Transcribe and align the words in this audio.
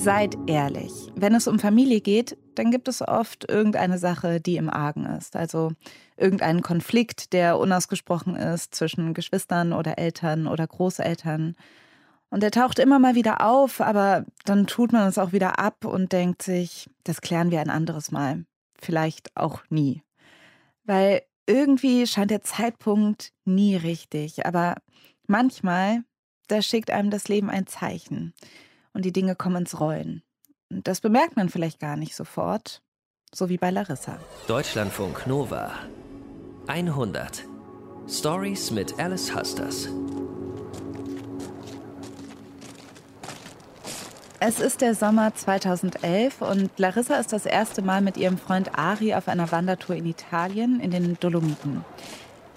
Seid 0.00 0.38
ehrlich. 0.46 0.92
Wenn 1.14 1.34
es 1.34 1.46
um 1.46 1.58
Familie 1.58 2.00
geht, 2.00 2.38
dann 2.54 2.70
gibt 2.70 2.88
es 2.88 3.06
oft 3.06 3.46
irgendeine 3.50 3.98
Sache, 3.98 4.40
die 4.40 4.56
im 4.56 4.70
Argen 4.70 5.04
ist. 5.04 5.36
Also 5.36 5.72
irgendeinen 6.16 6.62
Konflikt, 6.62 7.34
der 7.34 7.58
unausgesprochen 7.58 8.34
ist 8.34 8.74
zwischen 8.74 9.12
Geschwistern 9.12 9.74
oder 9.74 9.98
Eltern 9.98 10.46
oder 10.46 10.66
Großeltern. 10.66 11.54
Und 12.30 12.42
er 12.42 12.50
taucht 12.50 12.78
immer 12.78 12.98
mal 12.98 13.14
wieder 13.14 13.46
auf, 13.46 13.82
aber 13.82 14.24
dann 14.46 14.66
tut 14.66 14.90
man 14.90 15.06
es 15.06 15.18
auch 15.18 15.32
wieder 15.32 15.58
ab 15.58 15.84
und 15.84 16.12
denkt 16.12 16.40
sich, 16.40 16.88
das 17.04 17.20
klären 17.20 17.50
wir 17.50 17.60
ein 17.60 17.68
anderes 17.68 18.10
Mal. 18.10 18.46
Vielleicht 18.80 19.36
auch 19.36 19.60
nie. 19.68 20.02
Weil 20.84 21.20
irgendwie 21.44 22.06
scheint 22.06 22.30
der 22.30 22.40
Zeitpunkt 22.40 23.34
nie 23.44 23.76
richtig, 23.76 24.46
aber 24.46 24.76
manchmal, 25.26 26.04
da 26.48 26.62
schickt 26.62 26.90
einem 26.90 27.10
das 27.10 27.28
Leben 27.28 27.50
ein 27.50 27.66
Zeichen 27.66 28.32
und 28.92 29.04
die 29.04 29.12
Dinge 29.12 29.36
kommen 29.36 29.56
ins 29.56 29.80
Rollen. 29.80 30.22
Und 30.70 30.86
das 30.86 31.00
bemerkt 31.00 31.36
man 31.36 31.48
vielleicht 31.48 31.80
gar 31.80 31.96
nicht 31.96 32.14
sofort, 32.14 32.82
so 33.34 33.48
wie 33.48 33.58
bei 33.58 33.70
Larissa. 33.70 34.18
Deutschlandfunk 34.46 35.26
Nova 35.26 35.72
100 36.66 37.44
Stories 38.08 38.70
mit 38.70 38.98
Alice 38.98 39.34
Husters. 39.34 39.88
Es 44.42 44.58
ist 44.58 44.80
der 44.80 44.94
Sommer 44.94 45.34
2011 45.34 46.40
und 46.40 46.70
Larissa 46.78 47.16
ist 47.16 47.32
das 47.32 47.44
erste 47.44 47.82
Mal 47.82 48.00
mit 48.00 48.16
ihrem 48.16 48.38
Freund 48.38 48.78
Ari 48.78 49.14
auf 49.14 49.28
einer 49.28 49.52
Wandertour 49.52 49.96
in 49.96 50.06
Italien 50.06 50.80
in 50.80 50.90
den 50.90 51.18
Dolomiten. 51.20 51.84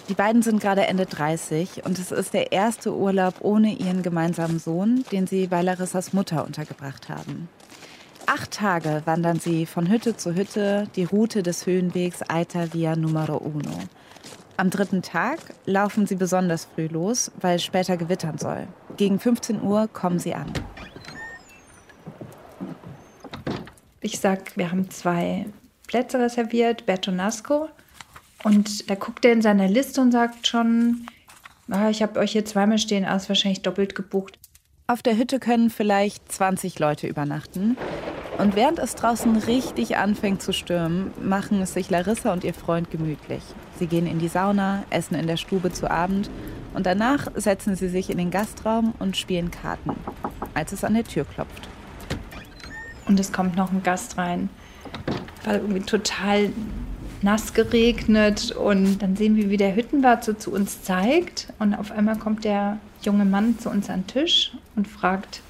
Die 0.09 0.15
beiden 0.15 0.41
sind 0.41 0.59
gerade 0.59 0.85
Ende 0.85 1.05
30 1.05 1.85
und 1.85 1.97
es 1.97 2.11
ist 2.11 2.33
der 2.33 2.51
erste 2.51 2.93
Urlaub 2.93 3.35
ohne 3.39 3.73
ihren 3.73 4.03
gemeinsamen 4.03 4.59
Sohn, 4.59 5.05
den 5.13 5.27
sie 5.27 5.47
bei 5.47 5.61
Larissas 5.61 6.11
Mutter 6.11 6.45
untergebracht 6.45 7.07
haben. 7.07 7.47
Acht 8.25 8.51
Tage 8.51 9.01
wandern 9.05 9.39
sie 9.39 9.65
von 9.65 9.89
Hütte 9.89 10.17
zu 10.17 10.35
Hütte 10.35 10.87
die 10.95 11.05
Route 11.05 11.41
des 11.41 11.65
Höhenwegs 11.65 12.21
Aita 12.27 12.73
Via 12.73 12.97
Numero 12.97 13.37
Uno. 13.37 13.79
Am 14.57 14.69
dritten 14.69 15.01
Tag 15.01 15.39
laufen 15.65 16.05
sie 16.05 16.15
besonders 16.15 16.65
früh 16.65 16.87
los, 16.87 17.31
weil 17.39 17.55
es 17.55 17.63
später 17.63 17.95
gewittern 17.95 18.37
soll. 18.37 18.67
Gegen 18.97 19.19
15 19.19 19.61
Uhr 19.61 19.87
kommen 19.87 20.19
sie 20.19 20.35
an. 20.35 20.51
Ich 24.01 24.19
sag, 24.19 24.57
wir 24.57 24.69
haben 24.69 24.89
zwei 24.89 25.45
Plätze 25.87 26.19
reserviert, 26.19 26.85
Bertonasco 26.85 27.69
und 28.43 28.89
da 28.89 28.95
guckt 28.95 29.25
er 29.25 29.33
in 29.33 29.41
seiner 29.41 29.67
Liste 29.67 30.01
und 30.01 30.11
sagt 30.11 30.47
schon, 30.47 31.05
ah, 31.69 31.89
ich 31.89 32.01
habe 32.01 32.19
euch 32.19 32.33
hier 32.33 32.45
zweimal 32.45 32.77
stehen, 32.77 33.05
aus 33.05 33.29
wahrscheinlich 33.29 33.61
doppelt 33.61 33.95
gebucht. 33.95 34.37
Auf 34.87 35.01
der 35.01 35.17
Hütte 35.17 35.39
können 35.39 35.69
vielleicht 35.69 36.29
20 36.31 36.77
Leute 36.77 37.07
übernachten. 37.07 37.77
Und 38.37 38.55
während 38.55 38.79
es 38.79 38.95
draußen 38.95 39.37
richtig 39.37 39.97
anfängt 39.97 40.41
zu 40.41 40.53
stürmen, 40.53 41.11
machen 41.21 41.61
es 41.61 41.73
sich 41.73 41.89
Larissa 41.89 42.33
und 42.33 42.43
ihr 42.43 42.53
Freund 42.53 42.89
gemütlich. 42.91 43.43
Sie 43.79 43.87
gehen 43.87 44.07
in 44.07 44.19
die 44.19 44.27
Sauna, 44.27 44.83
essen 44.89 45.15
in 45.15 45.27
der 45.27 45.37
Stube 45.37 45.71
zu 45.71 45.89
Abend 45.89 46.29
und 46.73 46.85
danach 46.85 47.27
setzen 47.35 47.75
sie 47.75 47.89
sich 47.89 48.09
in 48.09 48.17
den 48.17 48.31
Gastraum 48.31 48.93
und 48.99 49.15
spielen 49.15 49.51
Karten, 49.51 49.91
als 50.53 50.73
es 50.73 50.83
an 50.83 50.95
der 50.95 51.03
Tür 51.03 51.25
klopft. 51.25 51.69
Und 53.05 53.19
es 53.19 53.31
kommt 53.31 53.55
noch 53.55 53.71
ein 53.71 53.83
Gast 53.83 54.17
rein. 54.17 54.49
War 55.45 55.55
irgendwie 55.55 55.81
total 55.81 56.49
nass 57.23 57.53
geregnet 57.53 58.51
und 58.51 58.99
dann 59.01 59.15
sehen 59.15 59.35
wir, 59.35 59.49
wie 59.49 59.57
der 59.57 59.75
Hüttenwart 59.75 60.23
so 60.23 60.33
zu 60.33 60.51
uns 60.51 60.83
zeigt 60.83 61.47
und 61.59 61.73
auf 61.73 61.91
einmal 61.91 62.17
kommt 62.17 62.43
der 62.43 62.77
junge 63.01 63.25
Mann 63.25 63.57
zu 63.59 63.69
uns 63.69 63.89
an 63.89 64.01
den 64.01 64.07
Tisch 64.07 64.51
und 64.75 64.87
fragt, 64.87 65.41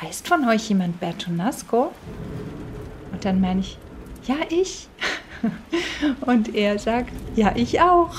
heißt 0.00 0.28
von 0.28 0.48
euch 0.48 0.68
jemand 0.68 1.00
Bertonasco? 1.00 1.92
Und 3.12 3.24
dann 3.24 3.40
meine 3.40 3.60
ich, 3.60 3.78
ja, 4.26 4.36
ich. 4.48 4.88
Und 6.22 6.54
er 6.54 6.78
sagt, 6.78 7.12
ja, 7.36 7.52
ich 7.54 7.80
auch. 7.80 8.14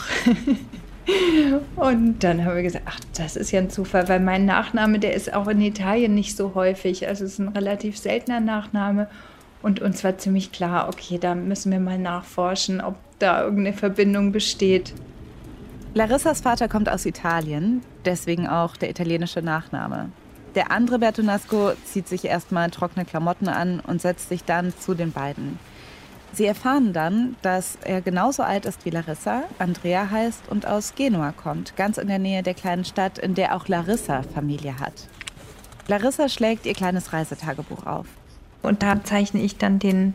Und 1.75 2.23
dann 2.23 2.45
haben 2.45 2.55
wir 2.55 2.63
gesagt, 2.63 2.85
ach, 2.87 2.99
das 3.15 3.35
ist 3.35 3.51
ja 3.51 3.59
ein 3.59 3.69
Zufall, 3.69 4.07
weil 4.07 4.19
mein 4.19 4.45
Nachname, 4.45 4.99
der 4.99 5.13
ist 5.13 5.33
auch 5.33 5.47
in 5.47 5.61
Italien 5.61 6.15
nicht 6.15 6.35
so 6.35 6.55
häufig. 6.55 7.07
Also 7.07 7.25
es 7.25 7.33
ist 7.33 7.39
ein 7.39 7.49
relativ 7.49 7.97
seltener 7.97 8.39
Nachname. 8.39 9.07
Und 9.65 9.81
uns 9.81 10.03
war 10.03 10.15
ziemlich 10.19 10.51
klar, 10.51 10.89
okay, 10.89 11.17
da 11.17 11.33
müssen 11.33 11.71
wir 11.71 11.79
mal 11.79 11.97
nachforschen, 11.97 12.81
ob 12.81 12.97
da 13.17 13.41
irgendeine 13.41 13.75
Verbindung 13.75 14.31
besteht. 14.31 14.93
Larissas 15.95 16.41
Vater 16.41 16.67
kommt 16.67 16.87
aus 16.87 17.03
Italien, 17.03 17.81
deswegen 18.05 18.45
auch 18.45 18.77
der 18.77 18.91
italienische 18.91 19.41
Nachname. 19.41 20.11
Der 20.53 20.69
andere 20.69 20.99
Bertonasco 20.99 21.71
zieht 21.83 22.07
sich 22.07 22.25
erstmal 22.25 22.69
trockene 22.69 23.05
Klamotten 23.05 23.47
an 23.47 23.79
und 23.79 24.03
setzt 24.03 24.29
sich 24.29 24.43
dann 24.43 24.71
zu 24.77 24.93
den 24.93 25.11
beiden. 25.11 25.57
Sie 26.31 26.45
erfahren 26.45 26.93
dann, 26.93 27.35
dass 27.41 27.79
er 27.83 28.01
genauso 28.01 28.43
alt 28.43 28.67
ist 28.67 28.85
wie 28.85 28.91
Larissa, 28.91 29.45
Andrea 29.57 30.11
heißt 30.11 30.47
und 30.47 30.67
aus 30.67 30.93
Genua 30.93 31.31
kommt, 31.31 31.75
ganz 31.75 31.97
in 31.97 32.07
der 32.07 32.19
Nähe 32.19 32.43
der 32.43 32.53
kleinen 32.53 32.85
Stadt, 32.85 33.17
in 33.17 33.33
der 33.33 33.55
auch 33.55 33.67
Larissa 33.67 34.21
Familie 34.21 34.79
hat. 34.79 35.07
Larissa 35.87 36.29
schlägt 36.29 36.67
ihr 36.67 36.75
kleines 36.75 37.13
Reisetagebuch 37.13 37.87
auf. 37.87 38.05
Und 38.65 38.83
da 38.83 39.03
zeichne 39.03 39.41
ich 39.41 39.57
dann 39.57 39.79
den 39.79 40.13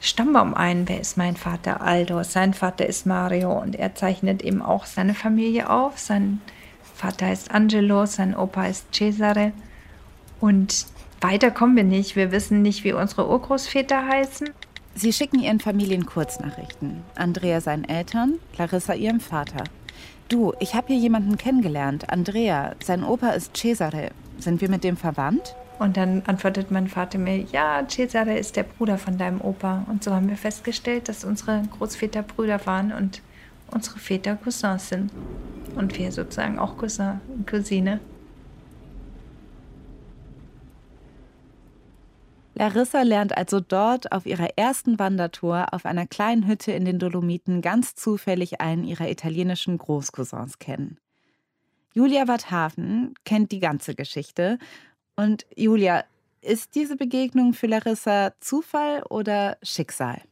Stammbaum 0.00 0.54
ein. 0.54 0.88
Wer 0.88 1.00
ist 1.00 1.16
mein 1.16 1.36
Vater? 1.36 1.80
Aldo. 1.80 2.22
Sein 2.22 2.54
Vater 2.54 2.86
ist 2.86 3.06
Mario 3.06 3.52
und 3.52 3.76
er 3.76 3.94
zeichnet 3.94 4.42
eben 4.42 4.62
auch 4.62 4.86
seine 4.86 5.14
Familie 5.14 5.70
auf. 5.70 5.98
Sein 5.98 6.40
Vater 6.94 7.26
heißt 7.26 7.50
Angelo, 7.50 8.06
sein 8.06 8.36
Opa 8.36 8.66
ist 8.66 8.94
Cesare. 8.94 9.52
Und 10.40 10.86
weiter 11.20 11.50
kommen 11.50 11.76
wir 11.76 11.84
nicht. 11.84 12.16
Wir 12.16 12.32
wissen 12.32 12.62
nicht, 12.62 12.84
wie 12.84 12.92
unsere 12.92 13.28
Urgroßväter 13.28 14.06
heißen. 14.06 14.50
Sie 14.94 15.12
schicken 15.12 15.38
ihren 15.38 15.60
Familien 15.60 16.06
Kurznachrichten. 16.06 17.02
Andrea 17.14 17.60
seinen 17.60 17.84
Eltern, 17.84 18.34
Clarissa 18.54 18.94
ihrem 18.94 19.20
Vater. 19.20 19.64
Du, 20.28 20.52
ich 20.60 20.74
habe 20.74 20.88
hier 20.88 20.98
jemanden 20.98 21.36
kennengelernt. 21.36 22.10
Andrea, 22.10 22.74
sein 22.82 23.04
Opa 23.04 23.30
ist 23.30 23.56
Cesare. 23.56 24.10
Sind 24.38 24.60
wir 24.60 24.70
mit 24.70 24.84
dem 24.84 24.96
verwandt? 24.96 25.54
Und 25.80 25.96
dann 25.96 26.22
antwortet 26.26 26.70
mein 26.70 26.88
Vater 26.88 27.16
mir, 27.16 27.38
ja, 27.38 27.82
Cesare 27.88 28.36
ist 28.36 28.54
der 28.54 28.64
Bruder 28.64 28.98
von 28.98 29.16
deinem 29.16 29.40
Opa. 29.40 29.86
Und 29.88 30.04
so 30.04 30.12
haben 30.12 30.28
wir 30.28 30.36
festgestellt, 30.36 31.08
dass 31.08 31.24
unsere 31.24 31.62
Großväter 31.78 32.22
Brüder 32.22 32.66
waren 32.66 32.92
und 32.92 33.22
unsere 33.70 33.98
Väter 33.98 34.36
Cousins 34.36 34.90
sind. 34.90 35.10
Und 35.76 35.98
wir 35.98 36.12
sozusagen 36.12 36.58
auch 36.58 36.76
Cousin 36.76 37.22
und 37.34 37.46
Cousine. 37.46 37.98
Larissa 42.54 43.00
lernt 43.00 43.34
also 43.34 43.58
dort 43.60 44.12
auf 44.12 44.26
ihrer 44.26 44.58
ersten 44.58 44.98
Wandertour 44.98 45.72
auf 45.72 45.86
einer 45.86 46.06
kleinen 46.06 46.46
Hütte 46.46 46.72
in 46.72 46.84
den 46.84 46.98
Dolomiten 46.98 47.62
ganz 47.62 47.94
zufällig 47.94 48.60
einen 48.60 48.84
ihrer 48.84 49.08
italienischen 49.08 49.78
Großcousins 49.78 50.58
kennen. 50.58 50.98
Julia 51.94 52.28
Watthafen 52.28 53.14
kennt 53.24 53.50
die 53.50 53.58
ganze 53.60 53.94
Geschichte 53.94 54.58
und 55.20 55.44
Julia, 55.54 56.04
ist 56.40 56.74
diese 56.74 56.96
Begegnung 56.96 57.52
für 57.52 57.66
Larissa 57.66 58.32
Zufall 58.40 59.02
oder 59.10 59.58
Schicksal? 59.62 60.22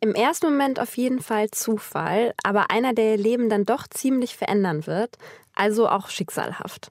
Im 0.00 0.14
ersten 0.14 0.46
Moment 0.46 0.80
auf 0.80 0.96
jeden 0.96 1.20
Fall 1.20 1.50
Zufall, 1.50 2.32
aber 2.42 2.70
einer, 2.70 2.94
der 2.94 3.12
ihr 3.12 3.18
Leben 3.18 3.50
dann 3.50 3.64
doch 3.64 3.86
ziemlich 3.86 4.36
verändern 4.36 4.86
wird, 4.86 5.18
also 5.54 5.88
auch 5.88 6.08
schicksalhaft. 6.08 6.90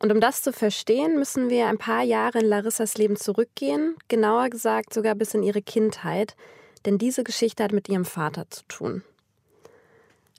Und 0.00 0.10
um 0.12 0.20
das 0.20 0.42
zu 0.42 0.52
verstehen, 0.52 1.16
müssen 1.16 1.48
wir 1.48 1.68
ein 1.68 1.78
paar 1.78 2.02
Jahre 2.02 2.40
in 2.40 2.46
Larissas 2.46 2.98
Leben 2.98 3.16
zurückgehen, 3.16 3.94
genauer 4.08 4.50
gesagt 4.50 4.92
sogar 4.92 5.14
bis 5.14 5.32
in 5.32 5.44
ihre 5.44 5.62
Kindheit, 5.62 6.36
denn 6.84 6.98
diese 6.98 7.22
Geschichte 7.22 7.62
hat 7.62 7.72
mit 7.72 7.88
ihrem 7.88 8.04
Vater 8.04 8.50
zu 8.50 8.64
tun. 8.66 9.02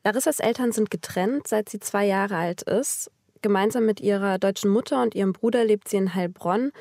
Larissas 0.03 0.39
Eltern 0.39 0.73
sind 0.73 0.91
getrennt, 0.91 1.47
seit 1.47 1.69
sie 1.69 1.79
zwei 1.79 2.05
Jahre 2.05 2.35
alt 2.35 2.61
ist 2.61 3.09
Gemeinsam 3.41 3.85
mit 3.85 3.99
ihrer 3.99 4.37
deutschen 4.39 4.71
Mutter 4.71 5.01
und 5.01 5.15
ihrem 5.15 5.33
Bruder 5.33 5.63
lebt 5.63 5.87
sie 5.87 5.97
in 5.97 6.13
Heilbronn. 6.13 6.71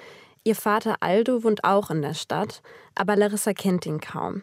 Ihr 0.44 0.54
Vater 0.54 0.96
Aldo 1.00 1.42
wohnt 1.42 1.64
auch 1.64 1.90
in 1.90 2.02
der 2.02 2.14
Stadt, 2.14 2.62
aber 2.94 3.16
Larissa 3.16 3.52
kennt 3.52 3.86
ihn 3.86 4.00
kaum. 4.00 4.42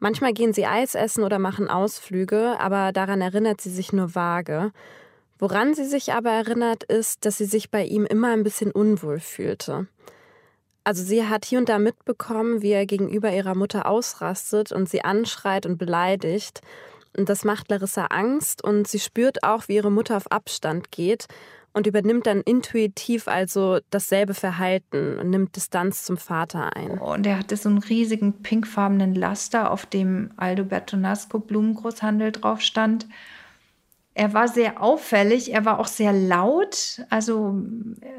Manchmal 0.00 0.32
gehen 0.32 0.52
sie 0.52 0.66
Eis 0.66 0.94
essen 0.94 1.24
oder 1.24 1.38
machen 1.38 1.68
Ausflüge, 1.68 2.58
aber 2.60 2.92
daran 2.92 3.20
erinnert 3.20 3.60
sie 3.60 3.70
sich 3.70 3.92
nur 3.92 4.14
vage. 4.14 4.72
Woran 5.38 5.74
sie 5.74 5.84
sich 5.84 6.12
aber 6.12 6.30
erinnert, 6.30 6.84
ist, 6.84 7.24
dass 7.24 7.38
sie 7.38 7.44
sich 7.44 7.70
bei 7.70 7.84
ihm 7.84 8.06
immer 8.06 8.32
ein 8.32 8.42
bisschen 8.42 8.70
unwohl 8.70 9.20
fühlte. 9.20 9.86
Also 10.84 11.02
sie 11.02 11.26
hat 11.26 11.44
hier 11.44 11.58
und 11.58 11.68
da 11.68 11.78
mitbekommen, 11.78 12.62
wie 12.62 12.70
er 12.70 12.86
gegenüber 12.86 13.30
ihrer 13.30 13.54
Mutter 13.54 13.86
ausrastet 13.86 14.72
und 14.72 14.88
sie 14.88 15.04
anschreit 15.04 15.66
und 15.66 15.76
beleidigt. 15.76 16.62
Und 17.16 17.28
das 17.28 17.44
macht 17.44 17.70
Larissa 17.70 18.06
Angst 18.06 18.62
und 18.62 18.86
sie 18.86 18.98
spürt 18.98 19.42
auch, 19.42 19.68
wie 19.68 19.76
ihre 19.76 19.90
Mutter 19.90 20.16
auf 20.16 20.30
Abstand 20.30 20.90
geht 20.90 21.26
und 21.72 21.86
übernimmt 21.86 22.26
dann 22.26 22.40
intuitiv 22.40 23.28
also 23.28 23.78
dasselbe 23.90 24.34
Verhalten 24.34 25.18
und 25.18 25.30
nimmt 25.30 25.54
Distanz 25.54 26.04
zum 26.04 26.16
Vater 26.16 26.74
ein. 26.74 26.98
Und 26.98 27.26
er 27.26 27.38
hatte 27.38 27.56
so 27.56 27.68
einen 27.68 27.78
riesigen 27.78 28.42
pinkfarbenen 28.42 29.14
Laster, 29.14 29.70
auf 29.70 29.86
dem 29.86 30.30
Aldo 30.36 30.64
Bertonasco 30.64 31.38
Blumengroßhandel 31.38 32.32
drauf 32.32 32.60
stand. 32.60 33.06
Er 34.18 34.34
war 34.34 34.48
sehr 34.48 34.82
auffällig, 34.82 35.54
er 35.54 35.64
war 35.64 35.78
auch 35.78 35.86
sehr 35.86 36.12
laut. 36.12 37.06
Also 37.08 37.54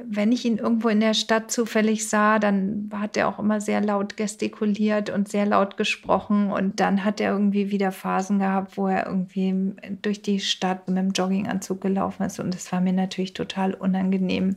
wenn 0.05 0.31
ich 0.31 0.45
ihn 0.45 0.57
irgendwo 0.57 0.87
in 0.87 1.01
der 1.01 1.13
Stadt 1.13 1.51
zufällig 1.51 2.07
sah, 2.07 2.39
dann 2.39 2.89
hat 2.93 3.17
er 3.17 3.27
auch 3.27 3.37
immer 3.37 3.59
sehr 3.59 3.81
laut 3.81 4.15
gestikuliert 4.15 5.09
und 5.09 5.27
sehr 5.27 5.45
laut 5.45 5.75
gesprochen. 5.75 6.53
Und 6.53 6.79
dann 6.79 7.03
hat 7.03 7.19
er 7.19 7.33
irgendwie 7.33 7.69
wieder 7.69 7.91
Phasen 7.91 8.39
gehabt, 8.39 8.77
wo 8.77 8.87
er 8.87 9.07
irgendwie 9.07 9.73
durch 10.01 10.21
die 10.21 10.39
Stadt 10.39 10.87
mit 10.87 10.97
dem 10.97 11.11
Jogginganzug 11.11 11.81
gelaufen 11.81 12.23
ist. 12.23 12.39
Und 12.39 12.53
das 12.53 12.71
war 12.71 12.79
mir 12.79 12.93
natürlich 12.93 13.33
total 13.33 13.73
unangenehm, 13.73 14.55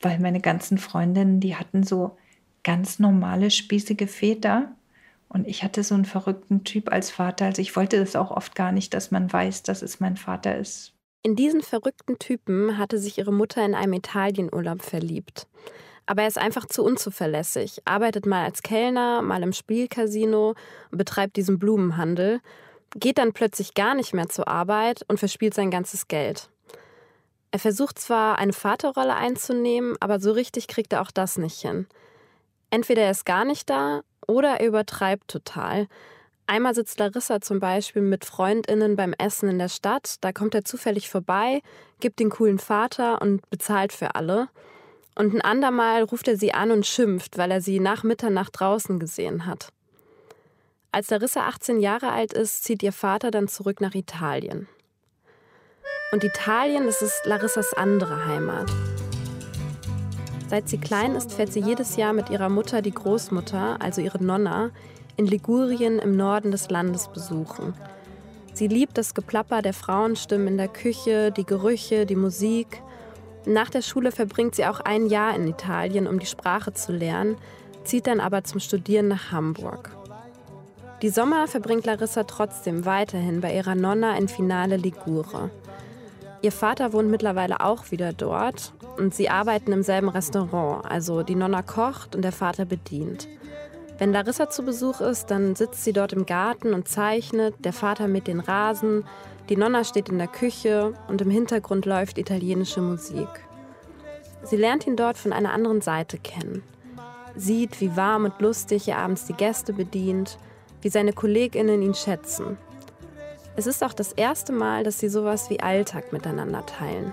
weil 0.00 0.18
meine 0.20 0.40
ganzen 0.40 0.78
Freundinnen, 0.78 1.40
die 1.40 1.54
hatten 1.54 1.82
so 1.82 2.16
ganz 2.64 2.98
normale, 2.98 3.50
spießige 3.50 4.06
Väter. 4.06 4.72
Und 5.28 5.46
ich 5.46 5.62
hatte 5.62 5.82
so 5.82 5.94
einen 5.94 6.04
verrückten 6.04 6.64
Typ 6.64 6.90
als 6.90 7.10
Vater. 7.10 7.46
Also 7.46 7.60
ich 7.60 7.76
wollte 7.76 7.98
das 7.98 8.16
auch 8.16 8.30
oft 8.30 8.54
gar 8.54 8.72
nicht, 8.72 8.94
dass 8.94 9.10
man 9.10 9.30
weiß, 9.30 9.62
dass 9.62 9.82
es 9.82 10.00
mein 10.00 10.16
Vater 10.16 10.56
ist. 10.56 10.94
In 11.22 11.36
diesen 11.36 11.62
verrückten 11.62 12.18
Typen 12.18 12.78
hatte 12.78 12.98
sich 12.98 13.18
ihre 13.18 13.32
Mutter 13.32 13.64
in 13.64 13.74
einem 13.74 13.92
Italienurlaub 13.92 14.82
verliebt. 14.82 15.46
Aber 16.06 16.22
er 16.22 16.28
ist 16.28 16.38
einfach 16.38 16.64
zu 16.64 16.82
unzuverlässig, 16.82 17.82
arbeitet 17.84 18.24
mal 18.24 18.44
als 18.44 18.62
Kellner, 18.62 19.20
mal 19.20 19.42
im 19.42 19.52
Spielcasino 19.52 20.54
betreibt 20.90 21.36
diesen 21.36 21.58
Blumenhandel, 21.58 22.40
geht 22.96 23.18
dann 23.18 23.34
plötzlich 23.34 23.74
gar 23.74 23.94
nicht 23.94 24.14
mehr 24.14 24.30
zur 24.30 24.48
Arbeit 24.48 25.04
und 25.08 25.18
verspielt 25.18 25.52
sein 25.52 25.70
ganzes 25.70 26.08
Geld. 26.08 26.48
Er 27.50 27.58
versucht 27.58 27.98
zwar 27.98 28.38
eine 28.38 28.54
Vaterrolle 28.54 29.16
einzunehmen, 29.16 29.96
aber 30.00 30.18
so 30.20 30.32
richtig 30.32 30.66
kriegt 30.66 30.94
er 30.94 31.02
auch 31.02 31.10
das 31.10 31.36
nicht 31.36 31.60
hin. 31.60 31.86
Entweder 32.70 33.02
er 33.02 33.10
ist 33.10 33.26
gar 33.26 33.44
nicht 33.44 33.68
da 33.68 34.02
oder 34.28 34.60
er 34.60 34.68
übertreibt 34.68 35.26
total. 35.26 35.88
Einmal 36.46 36.74
sitzt 36.74 36.98
Larissa 36.98 37.40
zum 37.40 37.58
Beispiel 37.58 38.02
mit 38.02 38.24
Freundinnen 38.24 38.96
beim 38.96 39.12
Essen 39.18 39.48
in 39.48 39.58
der 39.58 39.68
Stadt, 39.68 40.16
da 40.20 40.32
kommt 40.32 40.54
er 40.54 40.64
zufällig 40.64 41.10
vorbei, 41.10 41.62
gibt 42.00 42.20
den 42.20 42.30
coolen 42.30 42.58
Vater 42.58 43.20
und 43.20 43.48
bezahlt 43.50 43.92
für 43.92 44.14
alle. 44.14 44.48
Und 45.14 45.34
ein 45.34 45.42
andermal 45.42 46.04
ruft 46.04 46.28
er 46.28 46.36
sie 46.36 46.54
an 46.54 46.70
und 46.70 46.86
schimpft, 46.86 47.36
weil 47.36 47.50
er 47.50 47.60
sie 47.60 47.80
nach 47.80 48.04
Mitternacht 48.04 48.60
draußen 48.60 49.00
gesehen 49.00 49.46
hat. 49.46 49.70
Als 50.92 51.10
Larissa 51.10 51.46
18 51.46 51.80
Jahre 51.80 52.12
alt 52.12 52.32
ist, 52.32 52.64
zieht 52.64 52.82
ihr 52.82 52.92
Vater 52.92 53.30
dann 53.30 53.48
zurück 53.48 53.80
nach 53.80 53.94
Italien. 53.94 54.68
Und 56.12 56.24
Italien, 56.24 56.86
das 56.86 57.02
ist 57.02 57.26
Larissas 57.26 57.74
andere 57.74 58.24
Heimat. 58.24 58.70
Seit 60.48 60.68
sie 60.68 60.78
klein 60.78 61.14
ist, 61.14 61.34
fährt 61.34 61.52
sie 61.52 61.60
jedes 61.60 61.96
Jahr 61.96 62.14
mit 62.14 62.30
ihrer 62.30 62.48
Mutter 62.48 62.80
die 62.80 62.94
Großmutter, 62.94 63.76
also 63.80 64.00
ihre 64.00 64.22
Nonna, 64.22 64.70
in 65.16 65.26
Ligurien 65.26 65.98
im 65.98 66.16
Norden 66.16 66.50
des 66.50 66.70
Landes 66.70 67.08
besuchen. 67.08 67.74
Sie 68.54 68.66
liebt 68.66 68.96
das 68.96 69.14
Geplapper 69.14 69.60
der 69.60 69.74
Frauenstimmen 69.74 70.48
in 70.48 70.56
der 70.56 70.68
Küche, 70.68 71.30
die 71.32 71.44
Gerüche, 71.44 72.06
die 72.06 72.16
Musik. 72.16 72.82
Nach 73.44 73.68
der 73.68 73.82
Schule 73.82 74.10
verbringt 74.10 74.54
sie 74.54 74.64
auch 74.64 74.80
ein 74.80 75.06
Jahr 75.06 75.36
in 75.36 75.46
Italien, 75.46 76.06
um 76.06 76.18
die 76.18 76.26
Sprache 76.26 76.72
zu 76.72 76.92
lernen, 76.92 77.36
zieht 77.84 78.06
dann 78.06 78.20
aber 78.20 78.44
zum 78.44 78.58
Studieren 78.58 79.08
nach 79.08 79.30
Hamburg. 79.30 79.90
Die 81.02 81.10
Sommer 81.10 81.46
verbringt 81.46 81.86
Larissa 81.86 82.24
trotzdem 82.24 82.84
weiterhin 82.84 83.40
bei 83.40 83.54
ihrer 83.54 83.74
Nonna 83.74 84.16
in 84.16 84.28
Finale 84.28 84.76
Ligure. 84.76 85.50
Ihr 86.40 86.52
Vater 86.52 86.92
wohnt 86.92 87.10
mittlerweile 87.10 87.60
auch 87.60 87.90
wieder 87.90 88.12
dort 88.12 88.72
und 88.96 89.14
sie 89.14 89.28
arbeiten 89.28 89.72
im 89.72 89.82
selben 89.82 90.08
Restaurant. 90.08 90.84
Also 90.88 91.22
die 91.22 91.34
Nonna 91.34 91.62
kocht 91.62 92.14
und 92.14 92.22
der 92.22 92.32
Vater 92.32 92.64
bedient. 92.64 93.26
Wenn 93.98 94.12
Larissa 94.12 94.48
zu 94.48 94.62
Besuch 94.62 95.00
ist, 95.00 95.26
dann 95.32 95.56
sitzt 95.56 95.82
sie 95.82 95.92
dort 95.92 96.12
im 96.12 96.26
Garten 96.26 96.72
und 96.74 96.86
zeichnet, 96.86 97.56
der 97.64 97.72
Vater 97.72 98.06
mäht 98.06 98.28
den 98.28 98.38
Rasen, 98.38 99.04
die 99.48 99.56
Nonna 99.56 99.82
steht 99.82 100.08
in 100.08 100.18
der 100.18 100.28
Küche 100.28 100.94
und 101.08 101.20
im 101.20 101.30
Hintergrund 101.30 101.86
läuft 101.86 102.18
italienische 102.18 102.80
Musik. 102.80 103.28
Sie 104.44 104.56
lernt 104.56 104.86
ihn 104.86 104.94
dort 104.94 105.18
von 105.18 105.32
einer 105.32 105.52
anderen 105.52 105.80
Seite 105.80 106.18
kennen. 106.18 106.62
Sieht, 107.34 107.80
wie 107.80 107.96
warm 107.96 108.26
und 108.26 108.40
lustig 108.40 108.86
er 108.86 108.98
abends 108.98 109.24
die 109.24 109.32
Gäste 109.32 109.72
bedient, 109.72 110.38
wie 110.82 110.90
seine 110.90 111.12
Kolleginnen 111.12 111.82
ihn 111.82 111.94
schätzen. 111.94 112.56
Es 113.58 113.66
ist 113.66 113.82
auch 113.82 113.92
das 113.92 114.12
erste 114.12 114.52
Mal, 114.52 114.84
dass 114.84 115.00
sie 115.00 115.08
sowas 115.08 115.50
wie 115.50 115.58
Alltag 115.58 116.12
miteinander 116.12 116.64
teilen. 116.64 117.12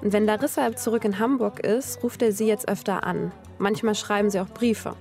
Und 0.00 0.14
wenn 0.14 0.24
Larissa 0.24 0.74
zurück 0.74 1.04
in 1.04 1.18
Hamburg 1.18 1.60
ist, 1.60 2.02
ruft 2.02 2.22
er 2.22 2.32
sie 2.32 2.46
jetzt 2.46 2.66
öfter 2.66 3.04
an. 3.04 3.30
Manchmal 3.58 3.94
schreiben 3.94 4.30
sie 4.30 4.40
auch 4.40 4.48
Briefe. 4.48 4.96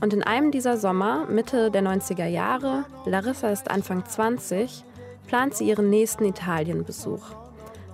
Und 0.00 0.14
in 0.14 0.22
einem 0.22 0.52
dieser 0.52 0.78
Sommer, 0.78 1.26
Mitte 1.26 1.70
der 1.70 1.82
90er 1.82 2.24
Jahre, 2.24 2.86
Larissa 3.04 3.50
ist 3.50 3.70
Anfang 3.70 4.06
20, 4.06 4.86
plant 5.26 5.54
sie 5.54 5.68
ihren 5.68 5.90
nächsten 5.90 6.24
Italienbesuch. 6.24 7.26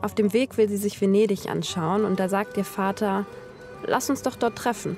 Auf 0.02 0.14
dem 0.14 0.32
Weg 0.32 0.56
will 0.56 0.68
sie 0.68 0.76
sich 0.76 1.00
Venedig 1.00 1.50
anschauen 1.50 2.04
und 2.04 2.20
da 2.20 2.28
sagt 2.28 2.56
ihr 2.56 2.64
Vater, 2.64 3.26
lass 3.84 4.08
uns 4.10 4.22
doch 4.22 4.36
dort 4.36 4.54
treffen. 4.54 4.96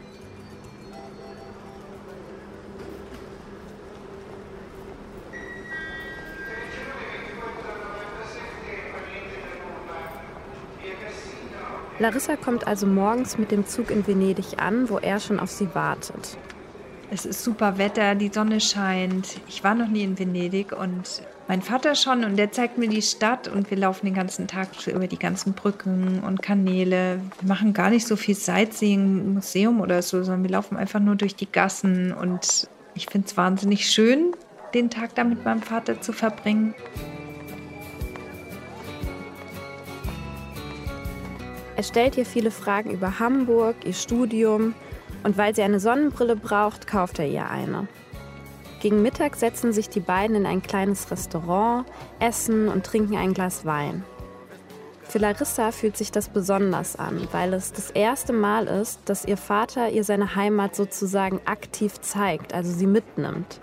Larissa 12.01 12.37
kommt 12.37 12.67
also 12.67 12.87
morgens 12.87 13.39
mit 13.39 13.51
dem 13.51 13.67
Zug 13.67 13.91
in 13.91 14.07
Venedig 14.07 14.61
an, 14.63 14.89
wo 14.89 14.99
er 14.99 15.19
schon 15.19 15.41
auf 15.41 15.51
sie 15.51 15.75
wartet. 15.75 16.39
Es 17.11 17.25
ist 17.27 17.43
super 17.43 17.79
Wetter, 17.79 18.15
die 18.15 18.29
Sonne 18.29 18.61
scheint. 18.61 19.41
Ich 19.49 19.65
war 19.65 19.75
noch 19.75 19.89
nie 19.89 20.03
in 20.03 20.19
Venedig 20.19 20.73
und 20.73 21.23
mein 21.49 21.63
Vater 21.63 21.95
schon 21.95 22.23
und 22.25 22.37
der 22.37 22.53
zeigt 22.53 22.79
mir 22.79 22.89
die 22.89 23.03
Stadt 23.03 23.49
und 23.49 23.71
wir 23.71 23.79
laufen 23.79 24.07
den 24.07 24.15
ganzen 24.15 24.47
Tag 24.47 24.69
über 24.87 25.07
die 25.09 25.19
ganzen 25.19 25.55
Brücken 25.55 26.23
und 26.25 26.43
Kanäle. 26.43 27.21
Wir 27.41 27.49
machen 27.49 27.73
gar 27.73 27.91
nicht 27.91 28.07
so 28.07 28.15
viel 28.15 28.35
Sightseeing, 28.35 29.33
Museum 29.33 29.81
oder 29.81 30.03
so, 30.03 30.23
sondern 30.23 30.43
wir 30.45 30.51
laufen 30.51 30.77
einfach 30.77 31.01
nur 31.01 31.17
durch 31.17 31.35
die 31.35 31.51
Gassen 31.51 32.13
und 32.13 32.69
ich 32.95 33.07
finde 33.07 33.27
es 33.27 33.37
wahnsinnig 33.37 33.91
schön, 33.91 34.33
den 34.75 34.91
Tag 34.91 35.15
da 35.15 35.25
mit 35.25 35.45
meinem 35.45 35.63
Vater 35.63 36.01
zu 36.01 36.13
verbringen. 36.13 36.75
Er 41.79 41.85
stellt 41.85 42.17
ihr 42.17 42.27
viele 42.27 42.51
Fragen 42.51 42.91
über 42.91 43.21
Hamburg, 43.21 43.77
ihr 43.85 43.93
Studium 43.93 44.75
und 45.23 45.39
weil 45.39 45.55
sie 45.55 45.63
eine 45.63 45.79
Sonnenbrille 45.79 46.35
braucht, 46.35 46.89
kauft 46.89 47.21
er 47.21 47.29
ihr 47.29 47.49
eine. 47.49 47.87
Gegen 48.83 49.01
Mittag 49.01 49.37
setzen 49.37 49.73
sich 49.73 49.89
die 49.89 50.01
beiden 50.01 50.35
in 50.35 50.45
ein 50.45 50.61
kleines 50.61 51.09
Restaurant, 51.13 51.87
essen 52.19 52.67
und 52.67 52.85
trinken 52.85 53.17
ein 53.17 53.33
Glas 53.33 53.65
Wein. 53.65 54.03
Für 55.03 55.19
Larissa 55.19 55.71
fühlt 55.71 55.97
sich 55.97 56.11
das 56.11 56.29
besonders 56.29 56.97
an, 56.97 57.29
weil 57.31 57.55
es 57.55 57.73
das 57.73 57.93
erste 57.93 58.33
Mal 58.33 58.67
ist, 58.67 58.99
dass 59.05 59.25
ihr 59.25 59.37
Vater 59.37 59.89
ihr 59.91 60.03
seine 60.03 60.35
Heimat 60.35 60.75
sozusagen 60.75 61.41
aktiv 61.45 62.01
zeigt, 62.01 62.55
also 62.55 62.73
sie 62.73 62.89
mitnimmt. 62.89 63.61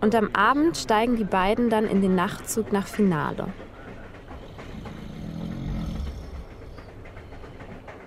Und 0.00 0.14
am 0.16 0.30
Abend 0.32 0.76
steigen 0.76 1.14
die 1.14 1.22
beiden 1.22 1.70
dann 1.70 1.86
in 1.86 2.02
den 2.02 2.16
Nachtzug 2.16 2.72
nach 2.72 2.88
Finale. 2.88 3.46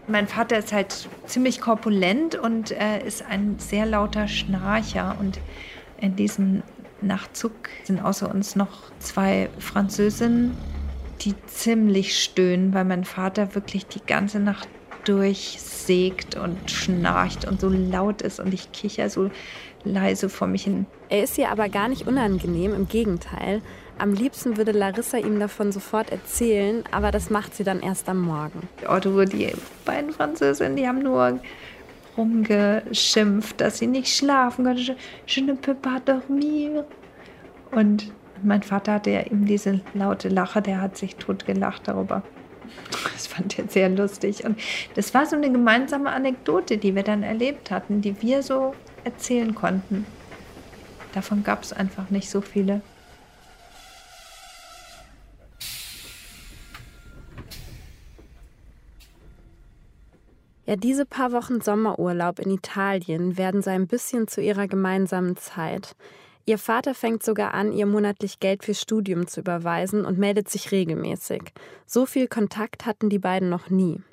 Mein 0.10 0.28
Vater 0.28 0.58
ist 0.58 0.74
halt 0.74 1.08
ziemlich 1.28 1.62
korpulent 1.62 2.34
und 2.34 2.72
äh, 2.72 3.06
ist 3.06 3.24
ein 3.24 3.60
sehr 3.60 3.86
lauter 3.86 4.28
Schnarcher. 4.28 5.16
Und 5.20 5.40
in 6.02 6.16
diesem 6.16 6.64
Nachtzug 7.02 7.54
sind 7.84 8.04
außer 8.04 8.34
uns 8.34 8.56
noch 8.56 8.92
zwei 8.98 9.50
Französinnen, 9.60 10.58
die 11.22 11.36
ziemlich 11.46 12.22
stöhnen, 12.22 12.74
weil 12.74 12.86
mein 12.86 13.06
Vater 13.06 13.54
wirklich 13.54 13.86
die 13.86 14.02
ganze 14.04 14.40
Nacht 14.40 14.68
durchsägt 15.06 16.36
und 16.36 16.72
schnarcht 16.72 17.46
und 17.46 17.62
so 17.62 17.70
laut 17.70 18.22
ist 18.22 18.40
und 18.40 18.54
ich 18.54 18.72
kicher 18.72 19.10
so 19.10 19.30
leise 19.84 20.28
vor 20.30 20.48
mich 20.48 20.64
hin. 20.64 20.88
Er 21.10 21.24
ist 21.24 21.38
ihr 21.38 21.50
aber 21.52 21.70
gar 21.70 21.88
nicht 21.88 22.08
unangenehm, 22.08 22.74
im 22.74 22.88
Gegenteil. 22.88 23.62
Am 24.00 24.14
liebsten 24.14 24.56
würde 24.56 24.72
Larissa 24.72 25.18
ihm 25.18 25.40
davon 25.40 25.74
sofort 25.74 26.10
erzählen, 26.10 26.86
aber 26.92 27.12
das 27.12 27.30
macht 27.30 27.54
sie 27.54 27.66
dann 27.66 27.82
erst 27.82 28.08
am 28.08 28.22
Morgen. 28.22 28.70
Otto, 28.88 29.26
die 29.26 29.52
beiden 29.84 30.12
Französinnen, 30.12 30.78
die 30.78 30.88
haben 30.88 31.00
nur 31.00 31.40
rumgeschimpft, 32.16 33.60
dass 33.60 33.80
sie 33.80 33.88
nicht 33.88 34.16
schlafen 34.16 34.64
können. 34.64 34.78
Je, 34.78 34.96
je 35.28 35.42
ne 35.44 35.56
peux 35.56 35.76
pas 35.76 36.02
dormir. 36.06 36.86
Und 37.72 38.12
mein 38.42 38.64
Vater 38.64 38.94
hatte 38.94 39.12
ja 39.12 39.22
eben 39.26 39.46
diese 39.46 39.82
laute 39.94 40.30
Lache, 40.30 40.62
der 40.62 40.80
hat 40.82 40.98
sich 40.98 41.18
totgelacht 41.18 41.90
darüber. 41.90 42.24
Das 43.14 43.28
fand 43.28 43.60
er 43.60 43.68
sehr 43.68 43.90
lustig. 43.90 44.46
Und 44.46 44.58
das 44.96 45.14
war 45.14 45.26
so 45.26 45.36
eine 45.36 45.52
gemeinsame 45.52 46.10
Anekdote, 46.10 46.78
die 46.78 46.96
wir 46.96 47.04
dann 47.04 47.24
erlebt 47.24 47.70
hatten, 47.70 48.02
die 48.02 48.22
wir 48.22 48.44
so 48.44 48.74
erzählen 49.04 49.54
konnten. 49.54 50.06
Davon 51.14 51.44
gab 51.44 51.64
es 51.64 51.74
einfach 51.74 52.10
nicht 52.10 52.30
so 52.30 52.40
viele. 52.40 52.82
Ja, 60.70 60.76
diese 60.76 61.04
paar 61.04 61.32
Wochen 61.32 61.62
Sommerurlaub 61.62 62.38
in 62.38 62.52
Italien 62.52 63.40
werden 63.40 63.64
so 63.64 63.72
ein 63.72 63.88
bisschen 63.88 64.28
zu 64.28 64.40
ihrer 64.40 64.68
gemeinsamen 64.68 65.36
Zeit. 65.36 65.96
Ihr 66.46 66.60
Vater 66.60 66.94
fängt 66.94 67.24
sogar 67.24 67.56
an, 67.56 67.72
ihr 67.72 67.88
monatlich 67.88 68.40
Geld 68.40 68.64
fürs 68.64 68.80
Studium 68.80 69.26
zu 69.26 69.40
überweisen 69.40 70.06
und 70.06 70.20
meldet 70.20 70.48
sich 70.48 70.72
regelmäßig. 70.72 71.42
So 71.88 72.06
viel 72.06 72.28
Kontakt 72.28 72.86
hatten 72.86 73.10
die 73.10 73.18
beiden 73.18 73.50
noch 73.50 73.72
nie. 73.72 74.04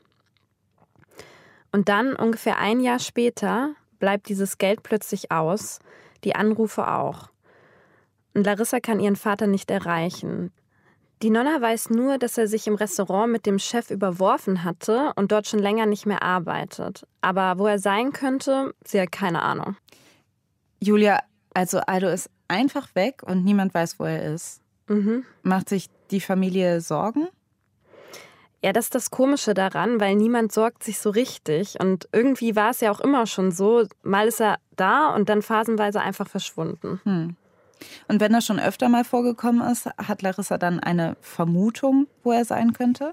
Und 1.73 1.91
dann, 1.91 2.17
ungefähr 2.17 2.57
ein 2.57 2.81
Jahr 2.81 3.01
später, 3.01 3.75
bleibt 3.99 4.31
dieses 4.31 4.57
Geld 4.57 4.83
plötzlich 4.83 5.31
aus, 5.31 5.79
die 6.25 6.37
Anrufe 6.37 6.91
auch. 6.91 7.29
Und 8.33 8.47
Larissa 8.47 8.81
kann 8.81 8.99
ihren 8.99 9.17
Vater 9.17 9.47
nicht 9.47 9.71
erreichen. 9.71 10.53
Die 11.23 11.31
Nonna 11.31 11.61
weiß 11.61 11.91
nur, 11.91 12.19
dass 12.19 12.37
er 12.37 12.47
sich 12.47 12.67
im 12.67 12.75
Restaurant 12.75 13.33
mit 13.33 13.47
dem 13.47 13.59
Chef 13.59 13.91
überworfen 13.91 14.65
hatte 14.65 15.13
und 15.17 15.33
dort 15.33 15.47
schon 15.47 15.61
länger 15.61 15.87
nicht 15.87 16.05
mehr 16.05 16.23
arbeitet. 16.23 17.07
Aber 17.23 17.59
wo 17.59 17.67
er 17.67 17.79
sein 17.79 18.13
könnte, 18.13 18.75
sie 18.85 19.01
hat 19.01 19.13
keine 19.13 19.41
Ahnung. 19.41 19.77
Julia, 20.79 21.21
also 21.55 21.79
Aldo 21.79 22.09
ist 22.09 22.29
einfach 22.49 22.95
weg 22.95 23.23
und 23.23 23.45
niemand 23.45 23.73
weiß, 23.73 23.99
wo 23.99 24.05
er 24.05 24.35
ist. 24.35 24.61
Mhm. 24.89 25.25
Macht 25.43 25.71
sich 25.71 25.89
die 26.11 26.21
Familie 26.21 26.83
Sorgen? 26.83 27.29
Ja, 28.63 28.73
das 28.73 28.87
ist 28.87 28.95
das 28.95 29.11
Komische 29.11 29.55
daran, 29.55 30.01
weil 30.01 30.17
niemand 30.17 30.53
sorgt 30.53 30.83
sich 30.83 30.99
so 30.99 31.11
richtig. 31.11 31.79
Und 31.81 32.09
irgendwie 32.13 32.57
war 32.57 32.71
es 32.71 32.81
ja 32.81 32.91
auch 32.91 33.01
immer 33.01 33.27
schon 33.27 33.53
so, 33.53 33.87
mal 34.03 34.29
ist 34.29 34.41
er 34.41 34.59
da 34.77 35.15
und 35.15 35.29
dann 35.29 35.41
phasenweise 35.41 36.01
einfach 36.01 36.29
verschwunden. 36.29 37.01
Hm. 37.05 37.37
Und 38.09 38.21
wenn 38.21 38.33
das 38.33 38.47
schon 38.47 38.61
öfter 38.61 38.89
mal 38.89 39.05
vorgekommen 39.05 39.67
ist, 39.71 39.87
hat 39.99 40.23
Larissa 40.23 40.59
dann 40.59 40.81
eine 40.81 41.17
Vermutung, 41.21 42.07
wo 42.23 42.33
er 42.33 42.45
sein 42.45 42.73
könnte? 42.73 43.13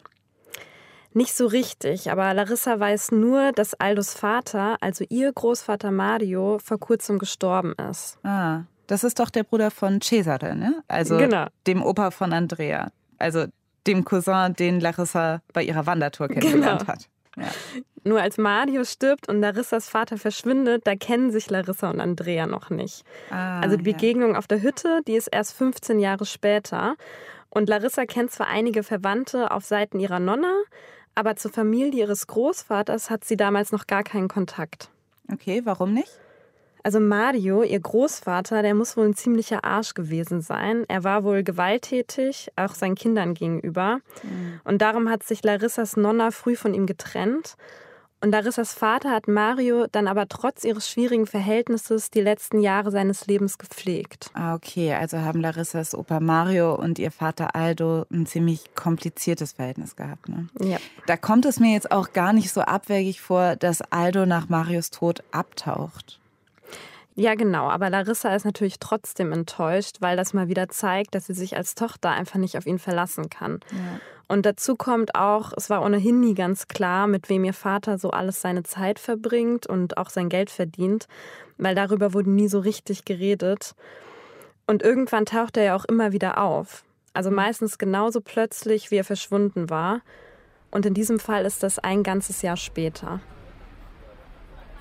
Nicht 1.15 1.35
so 1.35 1.45
richtig, 1.45 2.11
aber 2.11 2.33
Larissa 2.33 2.79
weiß 2.79 3.11
nur, 3.11 3.51
dass 3.51 3.75
Aldos 3.75 4.13
Vater, 4.13 4.77
also 4.81 5.05
ihr 5.09 5.31
Großvater 5.31 5.91
Mario, 5.91 6.57
vor 6.63 6.79
kurzem 6.79 7.19
gestorben 7.19 7.73
ist. 7.89 8.17
Ah, 8.23 8.61
das 8.87 9.03
ist 9.03 9.19
doch 9.19 9.29
der 9.29 9.43
Bruder 9.43 9.69
von 9.69 10.01
Cesare, 10.01 10.55
ne? 10.55 10.83
Also 10.87 11.17
genau. 11.17 11.47
dem 11.67 11.83
Opa 11.83 12.09
von 12.09 12.33
Andrea. 12.33 12.91
Also 13.19 13.45
dem 13.85 14.05
Cousin, 14.05 14.53
den 14.53 14.79
Larissa 14.79 15.41
bei 15.53 15.63
ihrer 15.63 15.85
Wandertour 15.85 16.29
kennengelernt 16.29 16.81
genau. 16.81 16.93
hat. 16.93 17.09
Ja. 17.37 17.47
Nur 18.03 18.21
als 18.21 18.37
Mario 18.37 18.83
stirbt 18.83 19.29
und 19.29 19.39
Larissas 19.39 19.89
Vater 19.89 20.17
verschwindet, 20.17 20.85
da 20.85 20.95
kennen 20.95 21.31
sich 21.31 21.49
Larissa 21.49 21.89
und 21.89 22.01
Andrea 22.01 22.47
noch 22.47 22.69
nicht. 22.69 23.03
Ah, 23.29 23.61
also 23.61 23.77
die 23.77 23.83
Begegnung 23.83 24.33
ja. 24.33 24.37
auf 24.37 24.47
der 24.47 24.61
Hütte, 24.61 25.01
die 25.07 25.15
ist 25.15 25.27
erst 25.27 25.53
15 25.53 25.99
Jahre 25.99 26.25
später. 26.25 26.95
Und 27.49 27.69
Larissa 27.69 28.05
kennt 28.05 28.31
zwar 28.31 28.47
einige 28.47 28.83
Verwandte 28.83 29.51
auf 29.51 29.63
Seiten 29.63 29.99
ihrer 29.99 30.19
Nonna, 30.19 30.53
aber 31.15 31.35
zur 31.35 31.51
Familie 31.51 32.01
ihres 32.01 32.27
Großvaters 32.27 33.09
hat 33.09 33.23
sie 33.23 33.37
damals 33.37 33.71
noch 33.71 33.87
gar 33.87 34.03
keinen 34.03 34.27
Kontakt. 34.27 34.89
Okay, 35.31 35.61
warum 35.63 35.93
nicht? 35.93 36.11
Also 36.83 36.99
Mario, 36.99 37.63
ihr 37.63 37.79
Großvater, 37.79 38.61
der 38.61 38.75
muss 38.75 38.97
wohl 38.97 39.05
ein 39.05 39.15
ziemlicher 39.15 39.63
Arsch 39.63 39.93
gewesen 39.93 40.41
sein. 40.41 40.83
Er 40.89 41.05
war 41.05 41.23
wohl 41.23 41.41
gewalttätig, 41.41 42.49
auch 42.57 42.75
seinen 42.75 42.95
Kindern 42.95 43.33
gegenüber. 43.33 43.99
Mhm. 44.21 44.59
Und 44.65 44.81
darum 44.81 45.09
hat 45.09 45.23
sich 45.23 45.43
Larissas 45.43 45.95
Nonna 45.95 46.31
früh 46.31 46.57
von 46.57 46.73
ihm 46.73 46.85
getrennt. 46.85 47.55
Und 48.19 48.31
Larissas 48.31 48.73
Vater 48.73 49.11
hat 49.11 49.27
Mario 49.27 49.85
dann 49.91 50.07
aber 50.07 50.29
trotz 50.29 50.63
ihres 50.63 50.89
schwierigen 50.89 51.25
Verhältnisses 51.25 52.09
die 52.09 52.21
letzten 52.21 52.59
Jahre 52.59 52.89
seines 52.89 53.27
Lebens 53.27 53.57
gepflegt. 53.57 54.29
Ah, 54.33 54.55
okay. 54.55 54.93
Also 54.93 55.19
haben 55.19 55.41
Larissas 55.41 55.93
Opa 55.93 56.21
Mario 56.21 56.73
und 56.73 56.99
ihr 56.99 57.11
Vater 57.11 57.53
Aldo 57.53 58.05
ein 58.11 58.25
ziemlich 58.25 58.75
kompliziertes 58.75 59.53
Verhältnis 59.53 59.97
gehabt. 59.97 60.29
Ne? 60.29 60.47
Ja. 60.61 60.77
Da 61.05 61.17
kommt 61.17 61.45
es 61.45 61.59
mir 61.59 61.73
jetzt 61.73 61.91
auch 61.91 62.13
gar 62.13 62.31
nicht 62.31 62.51
so 62.51 62.61
abwegig 62.61 63.19
vor, 63.19 63.57
dass 63.57 63.81
Aldo 63.81 64.25
nach 64.25 64.47
Marios 64.47 64.89
Tod 64.89 65.21
abtaucht. 65.31 66.21
Ja, 67.15 67.35
genau. 67.35 67.69
Aber 67.69 67.89
Larissa 67.89 68.35
ist 68.35 68.45
natürlich 68.45 68.79
trotzdem 68.79 69.31
enttäuscht, 69.31 69.97
weil 69.99 70.17
das 70.17 70.33
mal 70.33 70.47
wieder 70.47 70.69
zeigt, 70.69 71.13
dass 71.15 71.27
sie 71.27 71.33
sich 71.33 71.55
als 71.55 71.75
Tochter 71.75 72.11
einfach 72.11 72.39
nicht 72.39 72.57
auf 72.57 72.65
ihn 72.65 72.79
verlassen 72.79 73.29
kann. 73.29 73.59
Ja. 73.71 73.99
Und 74.27 74.45
dazu 74.45 74.75
kommt 74.75 75.15
auch, 75.15 75.51
es 75.55 75.69
war 75.69 75.83
ohnehin 75.83 76.19
nie 76.19 76.33
ganz 76.33 76.67
klar, 76.67 77.07
mit 77.07 77.29
wem 77.29 77.43
ihr 77.43 77.53
Vater 77.53 77.99
so 77.99 78.09
alles 78.09 78.41
seine 78.41 78.63
Zeit 78.63 78.97
verbringt 78.97 79.67
und 79.67 79.97
auch 79.97 80.09
sein 80.09 80.29
Geld 80.29 80.49
verdient, 80.49 81.07
weil 81.57 81.75
darüber 81.75 82.13
wurde 82.13 82.31
nie 82.31 82.47
so 82.47 82.59
richtig 82.59 83.05
geredet. 83.05 83.75
Und 84.65 84.81
irgendwann 84.81 85.25
taucht 85.25 85.57
er 85.57 85.63
ja 85.63 85.75
auch 85.75 85.85
immer 85.85 86.13
wieder 86.13 86.39
auf. 86.39 86.83
Also 87.13 87.29
mhm. 87.29 87.35
meistens 87.35 87.77
genauso 87.77 88.21
plötzlich, 88.21 88.89
wie 88.89 88.95
er 88.95 89.03
verschwunden 89.03 89.69
war. 89.69 90.01
Und 90.71 90.85
in 90.87 90.95
diesem 90.95 91.19
Fall 91.19 91.45
ist 91.45 91.61
das 91.61 91.77
ein 91.77 92.01
ganzes 92.01 92.41
Jahr 92.41 92.57
später. 92.57 93.19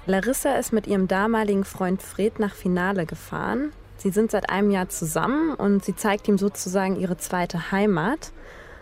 Larissa 0.05 0.57
ist 0.57 0.73
mit 0.73 0.89
ihrem 0.89 1.07
damaligen 1.07 1.65
Freund 1.65 2.03
Fred 2.03 2.41
nach 2.41 2.55
Finale 2.55 3.07
gefahren. 3.07 3.73
Sie 3.99 4.11
sind 4.11 4.33
seit 4.33 4.51
einem 4.51 4.71
Jahr 4.71 4.89
zusammen 4.89 5.55
und 5.55 5.85
sie 5.85 5.95
zeigt 5.95 6.27
ihm 6.27 6.39
sozusagen 6.39 6.99
ihre 6.99 7.19
zweite 7.19 7.71
Heimat. 7.71 8.33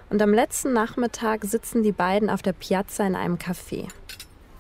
Und 0.09 0.23
am 0.23 0.33
letzten 0.33 0.73
Nachmittag 0.73 1.45
sitzen 1.45 1.83
die 1.83 1.93
beiden 1.93 2.31
auf 2.31 2.41
der 2.41 2.55
Piazza 2.55 3.07
in 3.07 3.15
einem 3.15 3.37
Café. 3.37 3.87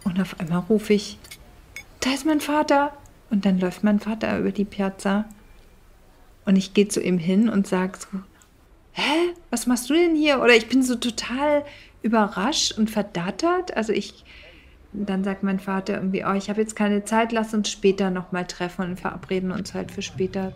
Und 0.05 0.21
auf 0.21 0.39
einmal 0.39 0.61
rufe 0.69 0.93
ich, 0.93 1.19
da 2.01 2.11
ist 2.11 2.27
mein 2.27 2.41
Vater. 2.41 2.93
Und 3.31 3.47
dann 3.47 3.59
läuft 3.59 3.83
mein 3.83 4.01
Vater 4.01 4.39
über 4.39 4.53
die 4.53 4.67
Piazza. 4.67 5.25
Und 6.45 6.57
ich 6.57 6.75
gehe 6.75 6.89
zu 6.89 7.01
ihm 7.01 7.19
hin 7.19 7.49
und 7.49 7.67
sage 7.67 7.99
so, 7.99 8.19
hä, 8.93 9.35
was 9.49 9.67
machst 9.67 9.89
du 9.89 9.95
denn 9.95 10.15
hier? 10.15 10.41
Oder 10.43 10.57
ich 10.57 10.69
bin 10.69 10.83
so 10.83 10.95
total 10.95 11.65
überrascht 12.03 12.77
und 12.77 12.91
verdattert. 12.91 13.77
Also 13.77 13.93
ich 13.93 14.25
dann 14.93 15.23
sagt 15.23 15.43
mein 15.43 15.61
Vater 15.61 15.95
irgendwie, 15.95 16.25
oh, 16.25 16.33
ich 16.33 16.51
habe 16.51 16.61
jetzt 16.61 16.75
keine 16.75 17.05
Zeit, 17.05 17.33
lass 17.33 17.55
uns 17.55 17.71
später 17.71 18.11
nochmal 18.11 18.47
treffen 18.47 18.85
und 18.91 19.01
verabreden 19.01 19.53
uns 19.53 19.75
halt 19.75 19.93
für 19.93 20.03
später. 20.03 20.53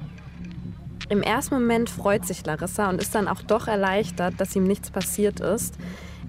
Im 1.08 1.22
ersten 1.22 1.54
Moment 1.54 1.90
freut 1.90 2.26
sich 2.26 2.44
Larissa 2.44 2.88
und 2.88 3.00
ist 3.00 3.14
dann 3.14 3.28
auch 3.28 3.42
doch 3.42 3.68
erleichtert, 3.68 4.34
dass 4.38 4.56
ihm 4.56 4.64
nichts 4.64 4.90
passiert 4.90 5.40
ist. 5.40 5.76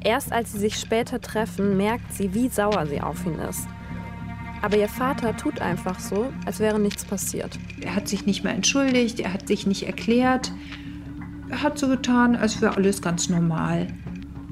Erst 0.04 0.32
als 0.32 0.52
sie 0.52 0.60
sich 0.60 0.76
später 0.76 1.22
treffen, 1.22 1.78
merkt 1.78 2.14
sie, 2.14 2.34
wie 2.34 2.50
sauer 2.50 2.86
sie 2.86 3.02
auf 3.02 3.26
ihn 3.26 3.40
ist. 3.40 3.68
Aber 4.62 4.78
ihr 4.78 4.90
Vater 4.90 5.36
tut 5.38 5.62
einfach 5.62 6.00
so, 6.00 6.32
als 6.46 6.60
wäre 6.60 6.80
nichts 6.80 7.06
passiert. 7.06 7.58
Er 7.82 7.96
hat 7.96 8.08
sich 8.08 8.26
nicht 8.26 8.44
mehr 8.44 8.54
entschuldigt, 8.54 9.20
er 9.20 9.34
hat 9.34 9.48
sich 9.48 9.66
nicht 9.66 9.84
erklärt. 9.84 10.52
Er 11.50 11.62
hat 11.62 11.78
so 11.78 11.88
getan, 11.88 12.36
als 12.36 12.62
wäre 12.62 12.76
alles 12.76 13.02
ganz 13.02 13.30
normal. 13.30 13.88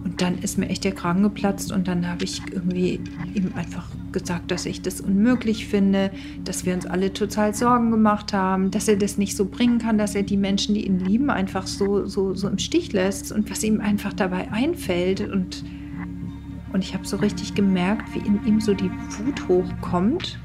Und 0.04 0.22
dann 0.22 0.38
ist 0.40 0.58
mir 0.58 0.68
echt 0.68 0.84
der 0.84 0.92
Kragen 0.94 1.24
geplatzt 1.24 1.72
und 1.72 1.88
dann 1.88 2.08
habe 2.08 2.26
ich 2.26 2.42
irgendwie 2.52 3.00
ihm 3.34 3.54
einfach 3.56 3.88
gesagt, 4.12 4.52
dass 4.52 4.66
ich 4.66 4.82
das 4.82 5.00
unmöglich 5.00 5.68
finde, 5.68 6.12
dass 6.44 6.66
wir 6.66 6.74
uns 6.74 6.86
alle 6.86 7.14
total 7.14 7.54
Sorgen 7.56 7.90
gemacht 7.90 8.34
haben, 8.34 8.70
dass 8.70 8.88
er 8.88 8.98
das 8.98 9.18
nicht 9.18 9.36
so 9.36 9.46
bringen 9.46 9.80
kann, 9.80 9.98
dass 9.98 10.14
er 10.14 10.24
die 10.24 10.38
Menschen, 10.38 10.76
die 10.76 10.86
ihn 10.86 11.00
lieben, 11.00 11.30
einfach 11.30 11.68
so, 11.68 12.06
so, 12.06 12.36
so 12.36 12.50
im 12.50 12.60
Stich 12.60 12.92
lässt 12.92 13.32
und 13.32 13.50
was 13.50 13.64
ihm 13.64 13.80
einfach 13.80 14.14
dabei 14.14 14.52
einfällt. 14.52 15.22
Und, 15.22 15.64
und 16.74 16.84
ich 16.84 16.94
habe 16.94 17.08
so 17.08 17.18
richtig 17.18 17.56
gemerkt, 17.56 18.14
wie 18.14 18.28
in 18.28 18.46
ihm 18.46 18.60
so 18.60 18.74
die 18.74 18.92
Wut 18.92 19.48
hochkommt. 19.48 20.38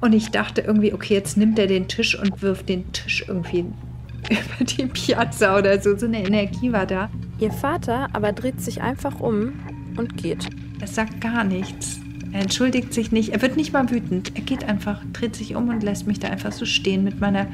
Und 0.00 0.14
ich 0.14 0.30
dachte 0.30 0.62
irgendwie, 0.62 0.94
okay, 0.94 1.14
jetzt 1.14 1.36
nimmt 1.36 1.58
er 1.58 1.66
den 1.66 1.88
Tisch 1.88 2.18
und 2.18 2.40
wirft 2.40 2.68
den 2.68 2.90
Tisch 2.92 3.24
irgendwie 3.28 3.60
über 4.30 4.64
die 4.64 4.86
Piazza 4.86 5.58
oder 5.58 5.80
so. 5.80 5.96
So 5.96 6.06
eine 6.06 6.24
Energie 6.24 6.72
war 6.72 6.86
da. 6.86 7.10
Ihr 7.40 7.52
Vater 7.52 8.08
aber 8.12 8.32
dreht 8.32 8.60
sich 8.60 8.82
einfach 8.82 9.20
um 9.20 9.52
und 9.96 10.16
geht. 10.16 10.48
Er 10.80 10.86
sagt 10.88 11.20
gar 11.20 11.44
nichts. 11.44 12.00
Er 12.32 12.42
entschuldigt 12.42 12.92
sich 12.92 13.12
nicht. 13.12 13.30
Er 13.30 13.42
wird 13.42 13.56
nicht 13.56 13.72
mal 13.72 13.90
wütend. 13.90 14.32
Er 14.36 14.42
geht 14.42 14.64
einfach, 14.64 15.02
dreht 15.12 15.36
sich 15.36 15.54
um 15.54 15.68
und 15.68 15.82
lässt 15.82 16.06
mich 16.06 16.18
da 16.18 16.28
einfach 16.28 16.52
so 16.52 16.64
stehen 16.64 17.04
mit 17.04 17.20
meiner 17.20 17.46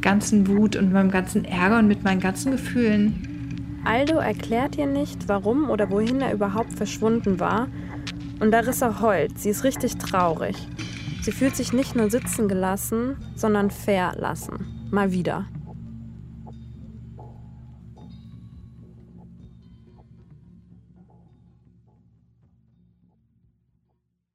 ganzen 0.00 0.48
Wut 0.48 0.76
und 0.76 0.92
meinem 0.92 1.10
ganzen 1.10 1.44
Ärger 1.44 1.78
und 1.78 1.86
mit 1.86 2.02
meinen 2.02 2.20
ganzen 2.20 2.52
Gefühlen. 2.52 3.80
Aldo 3.84 4.16
erklärt 4.16 4.76
ihr 4.76 4.86
nicht, 4.86 5.28
warum 5.28 5.70
oder 5.70 5.90
wohin 5.90 6.20
er 6.20 6.32
überhaupt 6.32 6.72
verschwunden 6.74 7.40
war. 7.40 7.68
Und 8.40 8.50
Larissa 8.50 9.00
heult. 9.00 9.38
Sie 9.38 9.50
ist 9.50 9.64
richtig 9.64 9.96
traurig. 9.96 10.56
Sie 11.22 11.32
fühlt 11.32 11.54
sich 11.54 11.72
nicht 11.72 11.94
nur 11.94 12.10
sitzen 12.10 12.48
gelassen, 12.48 13.16
sondern 13.34 13.70
verlassen. 13.70 14.88
Mal 14.90 15.12
wieder. 15.12 15.46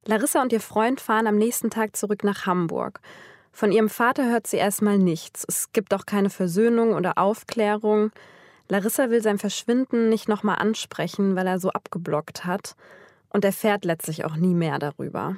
Larissa 0.06 0.40
und 0.40 0.52
ihr 0.52 0.60
Freund 0.60 1.00
fahren 1.00 1.26
am 1.26 1.36
nächsten 1.36 1.68
Tag 1.68 1.96
zurück 1.96 2.22
nach 2.22 2.46
Hamburg. 2.46 3.00
Von 3.50 3.72
ihrem 3.72 3.88
Vater 3.88 4.30
hört 4.30 4.46
sie 4.46 4.56
erstmal 4.56 4.98
nichts. 4.98 5.44
Es 5.48 5.72
gibt 5.72 5.92
auch 5.92 6.06
keine 6.06 6.30
Versöhnung 6.30 6.92
oder 6.94 7.18
Aufklärung. 7.18 8.12
Larissa 8.68 9.10
will 9.10 9.20
sein 9.20 9.38
Verschwinden 9.38 10.08
nicht 10.08 10.28
nochmal 10.28 10.58
ansprechen, 10.58 11.34
weil 11.34 11.48
er 11.48 11.58
so 11.58 11.70
abgeblockt 11.70 12.44
hat 12.44 12.76
und 13.30 13.44
erfährt 13.44 13.84
letztlich 13.84 14.24
auch 14.24 14.36
nie 14.36 14.54
mehr 14.54 14.78
darüber. 14.78 15.36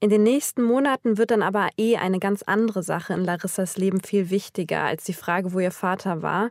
In 0.00 0.08
den 0.08 0.22
nächsten 0.22 0.62
Monaten 0.62 1.18
wird 1.18 1.30
dann 1.30 1.42
aber 1.42 1.68
eh 1.76 1.96
eine 1.96 2.20
ganz 2.20 2.42
andere 2.44 2.82
Sache 2.82 3.12
in 3.12 3.24
Larissas 3.24 3.76
Leben 3.76 4.00
viel 4.00 4.30
wichtiger 4.30 4.84
als 4.84 5.04
die 5.04 5.12
Frage, 5.12 5.52
wo 5.52 5.60
ihr 5.60 5.72
Vater 5.72 6.22
war, 6.22 6.50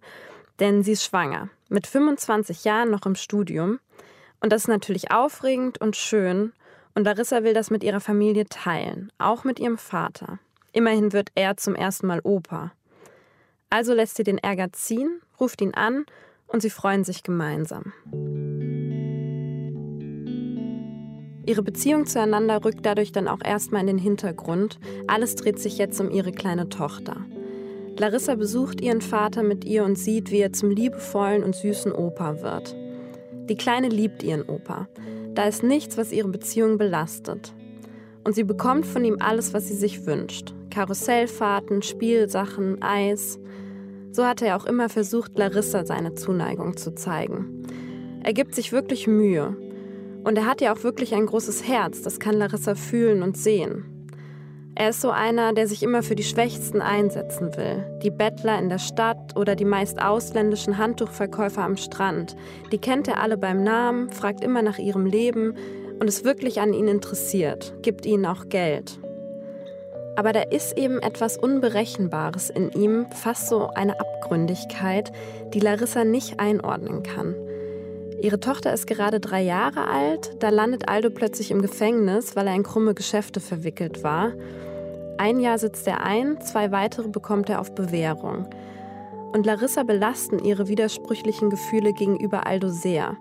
denn 0.60 0.84
sie 0.84 0.92
ist 0.92 1.06
schwanger, 1.06 1.50
mit 1.70 1.88
25 1.88 2.66
Jahren 2.66 2.92
noch 2.92 3.06
im 3.06 3.16
Studium. 3.16 3.80
Und 4.42 4.52
das 4.52 4.64
ist 4.64 4.68
natürlich 4.68 5.12
aufregend 5.12 5.80
und 5.80 5.96
schön, 5.96 6.52
und 6.98 7.04
Larissa 7.04 7.44
will 7.44 7.54
das 7.54 7.70
mit 7.70 7.84
ihrer 7.84 8.00
Familie 8.00 8.46
teilen, 8.46 9.12
auch 9.20 9.44
mit 9.44 9.60
ihrem 9.60 9.78
Vater. 9.78 10.40
Immerhin 10.74 11.14
wird 11.14 11.30
er 11.36 11.56
zum 11.56 11.76
ersten 11.76 12.08
Mal 12.08 12.22
Opa. 12.24 12.72
Also 13.70 13.94
lässt 13.94 14.18
sie 14.18 14.24
den 14.24 14.40
Ärger 14.40 14.74
ziehen, 14.74 15.22
ruft 15.40 15.62
ihn 15.62 15.76
an 15.76 16.08
und 16.48 16.64
sie 16.64 16.72
freuen 16.72 17.04
sich 17.04 17.22
gemeinsam. 17.22 17.94
Ihre 21.46 21.62
Beziehung 21.62 22.08
zueinander 22.08 22.66
rückt 22.66 22.84
dadurch 22.84 23.12
dann 23.12 23.28
auch 23.28 23.46
erstmal 23.46 23.82
in 23.82 23.88
den 23.88 24.00
Hintergrund. 24.00 24.80
Alles 25.06 25.36
dreht 25.36 25.60
sich 25.60 25.78
jetzt 25.78 26.02
um 26.02 26.10
ihre 26.10 26.32
kleine 26.32 26.68
Tochter. 26.70 27.18
Larissa 27.96 28.34
besucht 28.34 28.82
ihren 28.82 29.02
Vater 29.02 29.44
mit 29.44 29.66
ihr 29.66 29.84
und 29.84 30.00
sieht, 30.00 30.32
wie 30.32 30.40
er 30.40 30.52
zum 30.52 30.72
liebevollen 30.72 31.44
und 31.44 31.56
süßen 31.56 31.92
Opa 31.92 32.42
wird. 32.42 32.76
Die 33.50 33.56
Kleine 33.56 33.88
liebt 33.88 34.24
ihren 34.24 34.50
Opa. 34.50 34.88
Da 35.38 35.48
ist 35.48 35.62
nichts, 35.62 36.00
was 36.00 36.12
ihre 36.12 36.30
Beziehung 36.30 36.80
belastet. 36.80 37.54
Und 38.24 38.34
sie 38.34 38.44
bekommt 38.44 38.88
von 38.88 39.06
ihm 39.06 39.18
alles, 39.20 39.54
was 39.54 39.68
sie 39.68 39.76
sich 39.76 40.08
wünscht. 40.08 40.56
Karussellfahrten, 40.72 41.84
Spielsachen, 41.84 42.82
Eis. 42.82 43.38
So 44.12 44.26
hat 44.26 44.42
er 44.42 44.58
auch 44.58 44.66
immer 44.66 44.90
versucht, 44.90 45.38
Larissa 45.38 45.86
seine 45.86 46.16
Zuneigung 46.16 46.76
zu 46.76 46.96
zeigen. 46.96 47.68
Er 48.24 48.34
gibt 48.34 48.56
sich 48.56 48.72
wirklich 48.72 49.06
Mühe. 49.06 49.56
Und 50.24 50.40
er 50.40 50.48
hat 50.48 50.60
ja 50.60 50.74
auch 50.74 50.82
wirklich 50.82 51.14
ein 51.14 51.28
großes 51.28 51.68
Herz, 51.68 52.02
das 52.02 52.20
kann 52.20 52.34
Larissa 52.34 52.74
fühlen 52.74 53.22
und 53.22 53.38
sehen. 53.38 53.97
Er 54.80 54.90
ist 54.90 55.02
so 55.02 55.10
einer, 55.10 55.54
der 55.54 55.68
sich 55.68 55.82
immer 55.82 56.04
für 56.04 56.14
die 56.14 56.22
Schwächsten 56.22 56.84
einsetzen 56.84 57.58
will. 57.58 57.84
Die 58.04 58.12
Bettler 58.12 58.60
in 58.60 58.70
der 58.70 58.78
Stadt 58.78 59.36
oder 59.36 59.56
die 59.56 59.66
meist 59.66 60.00
ausländischen 60.00 60.78
Handtuchverkäufer 60.78 61.64
am 61.64 61.78
Strand. 61.78 62.36
Die 62.72 62.78
kennt 62.78 63.08
er 63.08 63.20
alle 63.20 63.38
beim 63.38 63.64
Namen, 63.64 64.12
fragt 64.12 64.44
immer 64.44 64.62
nach 64.62 64.78
ihrem 64.78 65.08
Leben 65.08 65.56
und 66.00 66.08
ist 66.08 66.26
wirklich 66.26 66.62
an 66.62 66.74
ihnen 66.74 66.90
interessiert, 66.90 67.74
gibt 67.82 68.06
ihnen 68.06 68.28
auch 68.28 68.50
Geld. 68.50 69.00
Aber 70.16 70.32
da 70.32 70.42
ist 70.42 70.78
eben 70.78 71.00
etwas 71.00 71.40
Unberechenbares 71.40 72.52
in 72.52 72.72
ihm, 72.74 73.08
fast 73.10 73.50
so 73.50 73.70
eine 73.74 74.00
Abgründigkeit, 74.00 75.12
die 75.56 75.60
Larissa 75.60 76.04
nicht 76.04 76.40
einordnen 76.40 77.02
kann. 77.02 77.34
Ihre 78.22 78.40
Tochter 78.40 78.74
ist 78.74 78.86
gerade 78.86 79.20
drei 79.20 79.42
Jahre 79.42 79.88
alt, 79.88 80.36
da 80.40 80.50
landet 80.50 80.88
Aldo 80.88 81.10
plötzlich 81.10 81.50
im 81.50 81.64
Gefängnis, 81.64 82.36
weil 82.36 82.46
er 82.46 82.54
in 82.54 82.62
krumme 82.62 82.94
Geschäfte 82.94 83.40
verwickelt 83.40 84.04
war. 84.04 84.34
Ein 85.18 85.40
Jahr 85.40 85.58
sitzt 85.58 85.88
er 85.88 86.04
ein, 86.04 86.40
zwei 86.42 86.72
weitere 86.72 87.08
bekommt 87.08 87.50
er 87.50 87.60
auf 87.60 87.74
Bewährung. 87.74 88.48
Und 89.34 89.46
Larissa 89.46 89.84
belasten 89.84 90.40
ihre 90.40 90.68
widersprüchlichen 90.68 91.50
Gefühle 91.50 91.94
gegenüber 91.94 92.48
Aldo 92.48 92.70
sehr. 92.70 93.18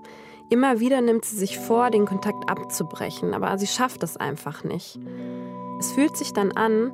Immer 0.51 0.79
wieder 0.79 1.01
nimmt 1.01 1.25
sie 1.25 1.37
sich 1.37 1.59
vor, 1.59 1.91
den 1.91 2.07
Kontakt 2.07 2.49
abzubrechen, 2.49 3.35
aber 3.35 3.59
sie 3.59 3.67
schafft 3.67 4.03
es 4.03 4.17
einfach 4.17 4.63
nicht. 4.63 4.99
Es 5.81 5.93
fühlt 5.93 6.17
sich 6.17 6.33
dann 6.33 6.53
an, 6.53 6.93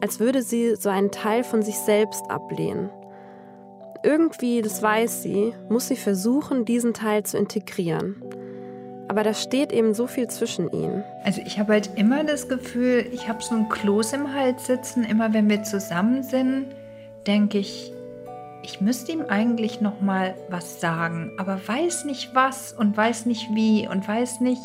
als 0.00 0.20
würde 0.20 0.42
sie 0.42 0.76
so 0.76 0.88
einen 0.88 1.10
Teil 1.10 1.44
von 1.44 1.62
sich 1.62 1.76
selbst 1.76 2.30
ablehnen 2.30 2.90
irgendwie, 4.02 4.62
das 4.62 4.82
weiß 4.82 5.22
sie, 5.22 5.54
muss 5.68 5.88
sie 5.88 5.96
versuchen, 5.96 6.64
diesen 6.64 6.94
Teil 6.94 7.24
zu 7.24 7.38
integrieren. 7.38 8.22
Aber 9.12 9.24
da 9.24 9.34
steht 9.34 9.74
eben 9.74 9.92
so 9.92 10.06
viel 10.06 10.26
zwischen 10.28 10.72
ihnen. 10.72 11.04
Also 11.22 11.42
ich 11.44 11.58
habe 11.58 11.74
halt 11.74 11.90
immer 11.96 12.24
das 12.24 12.48
Gefühl, 12.48 13.04
ich 13.12 13.28
habe 13.28 13.42
so 13.42 13.54
ein 13.54 13.68
Kloß 13.68 14.14
im 14.14 14.32
Hals 14.32 14.68
sitzen. 14.68 15.04
Immer 15.04 15.34
wenn 15.34 15.50
wir 15.50 15.64
zusammen 15.64 16.22
sind, 16.22 16.68
denke 17.26 17.58
ich, 17.58 17.92
ich 18.62 18.80
müsste 18.80 19.12
ihm 19.12 19.20
eigentlich 19.28 19.82
noch 19.82 20.00
mal 20.00 20.34
was 20.48 20.80
sagen, 20.80 21.32
aber 21.36 21.60
weiß 21.66 22.06
nicht 22.06 22.34
was 22.34 22.72
und 22.72 22.96
weiß 22.96 23.26
nicht 23.26 23.50
wie 23.54 23.86
und 23.86 24.08
weiß 24.08 24.40
nicht, 24.40 24.64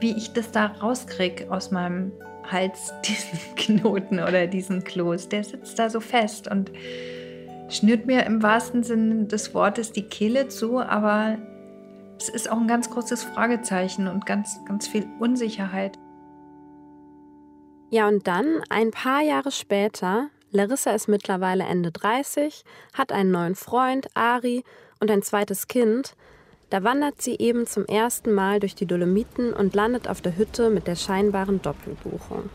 wie 0.00 0.18
ich 0.18 0.34
das 0.34 0.50
da 0.50 0.66
rauskriege 0.66 1.50
aus 1.50 1.70
meinem 1.70 2.12
Hals, 2.44 2.92
diesen 3.06 3.54
Knoten 3.56 4.20
oder 4.20 4.48
diesen 4.48 4.84
Kloß. 4.84 5.30
Der 5.30 5.44
sitzt 5.44 5.78
da 5.78 5.88
so 5.88 6.00
fest 6.00 6.46
und 6.46 6.70
schnürt 7.70 8.04
mir 8.04 8.26
im 8.26 8.42
wahrsten 8.42 8.82
Sinne 8.82 9.24
des 9.24 9.54
Wortes 9.54 9.92
die 9.92 10.02
Kehle 10.02 10.48
zu, 10.48 10.78
aber 10.78 11.38
es 12.22 12.28
ist 12.28 12.50
auch 12.50 12.58
ein 12.58 12.68
ganz 12.68 12.90
großes 12.90 13.24
Fragezeichen 13.24 14.08
und 14.08 14.26
ganz, 14.26 14.60
ganz 14.64 14.86
viel 14.86 15.06
Unsicherheit. 15.18 15.98
Ja, 17.90 18.08
und 18.08 18.26
dann, 18.26 18.62
ein 18.70 18.90
paar 18.90 19.22
Jahre 19.22 19.50
später, 19.50 20.28
Larissa 20.50 20.92
ist 20.92 21.08
mittlerweile 21.08 21.64
Ende 21.64 21.90
30, 21.90 22.64
hat 22.94 23.12
einen 23.12 23.30
neuen 23.30 23.54
Freund, 23.54 24.08
Ari, 24.14 24.64
und 25.00 25.10
ein 25.10 25.22
zweites 25.22 25.66
Kind. 25.66 26.14
Da 26.70 26.84
wandert 26.84 27.20
sie 27.20 27.36
eben 27.38 27.66
zum 27.66 27.84
ersten 27.86 28.32
Mal 28.32 28.60
durch 28.60 28.74
die 28.74 28.86
Dolomiten 28.86 29.52
und 29.52 29.74
landet 29.74 30.08
auf 30.08 30.20
der 30.20 30.36
Hütte 30.36 30.70
mit 30.70 30.86
der 30.86 30.96
scheinbaren 30.96 31.60
Doppelbuchung. 31.60 32.48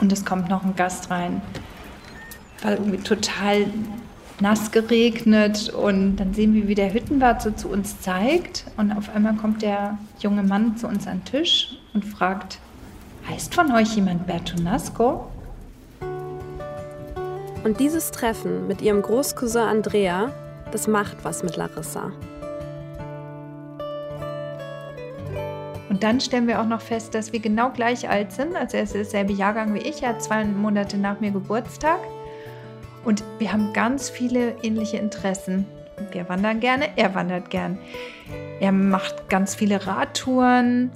Und 0.00 0.12
es 0.12 0.24
kommt 0.24 0.48
noch 0.48 0.64
ein 0.64 0.74
Gast 0.74 1.10
rein 1.10 1.42
war 2.62 2.72
irgendwie 2.72 2.98
total 2.98 3.66
nass 4.40 4.70
geregnet 4.70 5.68
und 5.70 6.16
dann 6.16 6.34
sehen 6.34 6.54
wir, 6.54 6.68
wie 6.68 6.74
der 6.74 6.92
Hüttenwart 6.92 7.42
so 7.42 7.50
zu 7.50 7.68
uns 7.68 8.00
zeigt 8.00 8.64
und 8.76 8.92
auf 8.92 9.14
einmal 9.14 9.34
kommt 9.34 9.62
der 9.62 9.98
junge 10.20 10.42
Mann 10.42 10.76
zu 10.76 10.86
uns 10.88 11.06
an 11.06 11.18
den 11.18 11.24
Tisch 11.24 11.78
und 11.94 12.04
fragt, 12.04 12.58
heißt 13.28 13.54
von 13.54 13.72
euch 13.72 13.94
jemand 13.96 14.26
Bertonasco? 14.26 15.30
Und 17.62 17.78
dieses 17.78 18.10
Treffen 18.10 18.66
mit 18.66 18.80
ihrem 18.80 19.02
Großcousin 19.02 19.60
Andrea, 19.60 20.32
das 20.72 20.88
macht 20.88 21.18
was 21.24 21.42
mit 21.42 21.56
Larissa. 21.56 22.10
Und 25.90 26.02
dann 26.02 26.20
stellen 26.20 26.46
wir 26.46 26.62
auch 26.62 26.66
noch 26.66 26.80
fest, 26.80 27.14
dass 27.14 27.32
wir 27.32 27.40
genau 27.40 27.70
gleich 27.70 28.08
alt 28.08 28.32
sind. 28.32 28.56
Also 28.56 28.78
er 28.78 28.84
ist 28.84 28.94
derselbe 28.94 29.34
Jahrgang 29.34 29.74
wie 29.74 29.80
ich, 29.80 30.02
er 30.02 30.10
hat 30.10 30.22
zwei 30.22 30.44
Monate 30.44 30.96
nach 30.96 31.20
mir 31.20 31.32
Geburtstag. 31.32 31.98
Und 33.04 33.24
wir 33.38 33.52
haben 33.52 33.72
ganz 33.72 34.10
viele 34.10 34.56
ähnliche 34.62 34.98
Interessen. 34.98 35.66
Wir 36.12 36.28
wandern 36.28 36.60
gerne, 36.60 36.88
er 36.96 37.14
wandert 37.14 37.50
gern. 37.50 37.78
Er 38.60 38.72
macht 38.72 39.28
ganz 39.28 39.54
viele 39.54 39.86
Radtouren. 39.86 40.90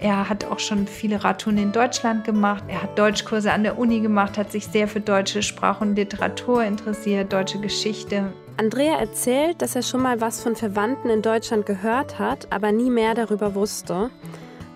Er 0.00 0.30
hat 0.30 0.46
auch 0.46 0.58
schon 0.58 0.86
viele 0.86 1.22
Radtouren 1.22 1.58
in 1.58 1.72
Deutschland 1.72 2.24
gemacht. 2.24 2.64
Er 2.68 2.82
hat 2.82 2.98
Deutschkurse 2.98 3.52
an 3.52 3.62
der 3.62 3.78
Uni 3.78 4.00
gemacht, 4.00 4.38
hat 4.38 4.50
sich 4.50 4.66
sehr 4.66 4.88
für 4.88 5.00
deutsche 5.00 5.42
Sprache 5.42 5.84
und 5.84 5.94
Literatur 5.96 6.64
interessiert, 6.64 7.32
deutsche 7.32 7.60
Geschichte. 7.60 8.32
Andrea 8.56 8.98
erzählt, 8.98 9.60
dass 9.60 9.76
er 9.76 9.82
schon 9.82 10.02
mal 10.02 10.20
was 10.20 10.42
von 10.42 10.56
Verwandten 10.56 11.10
in 11.10 11.22
Deutschland 11.22 11.66
gehört 11.66 12.18
hat, 12.18 12.46
aber 12.50 12.72
nie 12.72 12.90
mehr 12.90 13.14
darüber 13.14 13.54
wusste. 13.54 14.10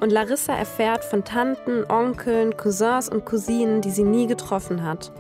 Und 0.01 0.11
Larissa 0.11 0.55
erfährt 0.55 1.05
von 1.05 1.25
Tanten, 1.25 1.85
Onkeln, 1.91 2.57
Cousins 2.57 3.09
und 3.09 3.25
Cousinen, 3.25 3.81
die 3.81 3.91
sie 3.91 4.03
nie 4.03 4.27
getroffen 4.27 4.83
hat. 4.83 5.13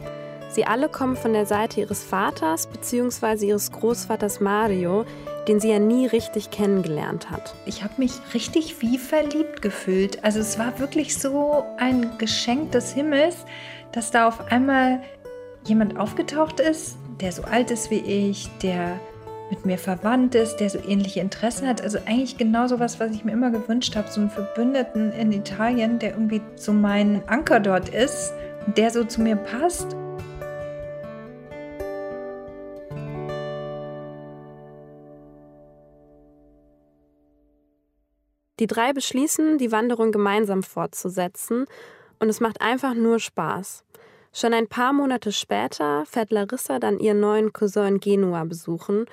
Sie 0.54 0.64
alle 0.64 0.88
kommen 0.88 1.16
von 1.16 1.32
der 1.32 1.46
Seite 1.46 1.80
ihres 1.80 2.04
Vaters 2.04 2.68
bzw. 2.68 3.46
ihres 3.46 3.72
Großvaters 3.72 4.38
Mario, 4.38 5.04
den 5.48 5.58
sie 5.58 5.70
ja 5.70 5.80
nie 5.80 6.06
richtig 6.06 6.52
kennengelernt 6.52 7.28
hat. 7.28 7.56
Ich 7.66 7.82
habe 7.82 7.94
mich 7.98 8.12
richtig 8.34 8.80
wie 8.80 8.98
verliebt 8.98 9.62
gefühlt. 9.62 10.22
Also 10.22 10.38
es 10.38 10.56
war 10.56 10.78
wirklich 10.78 11.18
so 11.18 11.64
ein 11.76 12.18
Geschenk 12.18 12.70
des 12.70 12.92
Himmels, 12.92 13.34
dass 13.90 14.12
da 14.12 14.28
auf 14.28 14.52
einmal 14.52 15.00
jemand 15.64 15.98
aufgetaucht 15.98 16.60
ist, 16.60 16.98
der 17.20 17.32
so 17.32 17.42
alt 17.42 17.72
ist 17.72 17.90
wie 17.90 18.28
ich, 18.28 18.48
der 18.62 19.00
mit 19.50 19.66
mir 19.66 19.76
verwandt 19.76 20.36
ist, 20.36 20.58
der 20.58 20.70
so 20.70 20.78
ähnliche 20.78 21.18
Interessen 21.18 21.66
hat. 21.66 21.82
Also 21.82 21.98
eigentlich 22.06 22.38
genau 22.38 22.68
so 22.68 22.78
was, 22.78 23.00
was 23.00 23.10
ich 23.10 23.24
mir 23.24 23.32
immer 23.32 23.50
gewünscht 23.50 23.96
habe, 23.96 24.08
so 24.08 24.20
einen 24.20 24.30
Verbündeten 24.30 25.10
in 25.14 25.32
Italien, 25.32 25.98
der 25.98 26.12
irgendwie 26.12 26.42
so 26.54 26.72
mein 26.72 27.28
Anker 27.28 27.58
dort 27.58 27.88
ist, 27.88 28.32
der 28.76 28.92
so 28.92 29.02
zu 29.02 29.20
mir 29.20 29.34
passt 29.34 29.96
Die 38.60 38.66
drei 38.66 38.92
beschließen, 38.92 39.58
die 39.58 39.72
Wanderung 39.72 40.12
gemeinsam 40.12 40.62
fortzusetzen 40.62 41.66
und 42.20 42.28
es 42.28 42.40
macht 42.40 42.60
einfach 42.60 42.94
nur 42.94 43.18
Spaß. 43.18 43.84
Schon 44.32 44.54
ein 44.54 44.68
paar 44.68 44.92
Monate 44.92 45.32
später 45.32 46.04
fährt 46.06 46.30
Larissa 46.30 46.78
dann 46.78 46.98
ihren 46.98 47.20
neuen 47.20 47.52
Cousin 47.52 47.86
in 47.86 48.00
Genua 48.00 48.44
besuchen 48.44 49.06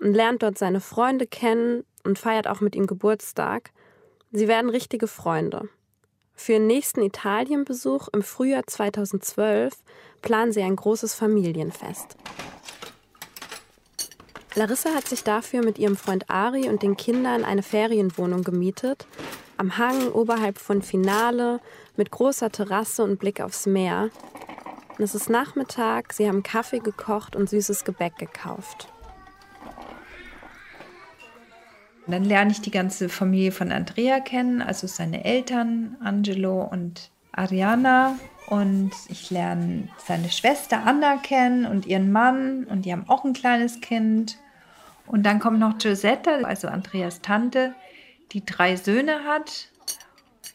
und 0.00 0.14
lernt 0.14 0.42
dort 0.42 0.58
seine 0.58 0.80
Freunde 0.80 1.26
kennen 1.26 1.84
und 2.04 2.18
feiert 2.18 2.48
auch 2.48 2.60
mit 2.60 2.74
ihm 2.74 2.86
Geburtstag. 2.86 3.70
Sie 4.32 4.48
werden 4.48 4.70
richtige 4.70 5.06
Freunde. 5.06 5.68
Für 6.34 6.54
ihren 6.54 6.66
nächsten 6.66 7.02
Italienbesuch 7.02 8.08
im 8.12 8.22
Frühjahr 8.22 8.66
2012 8.66 9.72
planen 10.22 10.52
sie 10.52 10.62
ein 10.62 10.76
großes 10.76 11.14
Familienfest. 11.14 12.16
Larissa 14.56 14.94
hat 14.94 15.08
sich 15.08 15.24
dafür 15.24 15.64
mit 15.64 15.78
ihrem 15.78 15.96
Freund 15.96 16.30
Ari 16.30 16.68
und 16.68 16.82
den 16.82 16.96
Kindern 16.96 17.44
eine 17.44 17.64
Ferienwohnung 17.64 18.44
gemietet. 18.44 19.06
Am 19.56 19.78
Hang 19.78 20.12
oberhalb 20.12 20.58
von 20.58 20.80
Finale, 20.80 21.60
mit 21.96 22.12
großer 22.12 22.50
Terrasse 22.50 23.02
und 23.02 23.18
Blick 23.18 23.40
aufs 23.40 23.66
Meer. 23.66 24.10
es 24.98 25.14
ist 25.16 25.28
Nachmittag, 25.28 26.12
sie 26.12 26.28
haben 26.28 26.44
Kaffee 26.44 26.78
gekocht 26.78 27.34
und 27.34 27.50
süßes 27.50 27.84
Gebäck 27.84 28.16
gekauft. 28.16 28.88
dann 32.06 32.24
lerne 32.24 32.52
ich 32.52 32.60
die 32.60 32.70
ganze 32.70 33.08
Familie 33.08 33.50
von 33.50 33.72
Andrea 33.72 34.20
kennen, 34.20 34.60
also 34.60 34.86
seine 34.86 35.24
Eltern, 35.24 35.96
Angelo 36.00 36.62
und 36.62 37.10
Ariana 37.32 38.16
und 38.48 38.90
ich 39.08 39.30
lerne 39.30 39.88
seine 40.06 40.30
Schwester 40.30 40.82
Anna 40.84 41.16
kennen 41.16 41.64
und 41.64 41.86
ihren 41.86 42.12
Mann 42.12 42.64
und 42.64 42.84
die 42.84 42.92
haben 42.92 43.08
auch 43.08 43.24
ein 43.24 43.32
kleines 43.32 43.80
Kind. 43.80 44.36
Und 45.06 45.24
dann 45.24 45.38
kommt 45.38 45.58
noch 45.58 45.78
Giusetta, 45.78 46.42
also 46.42 46.68
Andreas 46.68 47.20
Tante, 47.20 47.74
die 48.32 48.44
drei 48.44 48.76
Söhne 48.76 49.24
hat, 49.24 49.68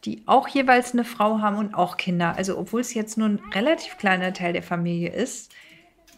die 0.05 0.23
auch 0.25 0.47
jeweils 0.47 0.93
eine 0.93 1.03
Frau 1.03 1.39
haben 1.39 1.57
und 1.57 1.75
auch 1.75 1.97
Kinder. 1.97 2.35
Also 2.37 2.57
obwohl 2.57 2.81
es 2.81 2.93
jetzt 2.93 3.17
nur 3.17 3.29
ein 3.29 3.41
relativ 3.53 3.97
kleiner 3.97 4.33
Teil 4.33 4.53
der 4.53 4.63
Familie 4.63 5.11
ist, 5.11 5.51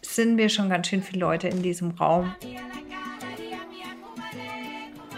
sind 0.02 0.36
wir 0.36 0.48
schon 0.48 0.68
ganz 0.68 0.88
schön 0.88 1.02
viele 1.02 1.20
Leute 1.20 1.48
in 1.48 1.62
diesem 1.62 1.92
Raum. 1.92 2.34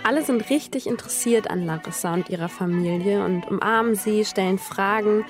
Alle 0.02 0.22
sind 0.22 0.50
richtig 0.50 0.86
interessiert 0.86 1.50
an 1.50 1.64
Larissa 1.64 2.12
und 2.12 2.28
ihrer 2.28 2.50
Familie 2.50 3.24
und 3.24 3.46
umarmen 3.46 3.94
sie, 3.94 4.24
stellen 4.24 4.58
Fragen 4.58 5.24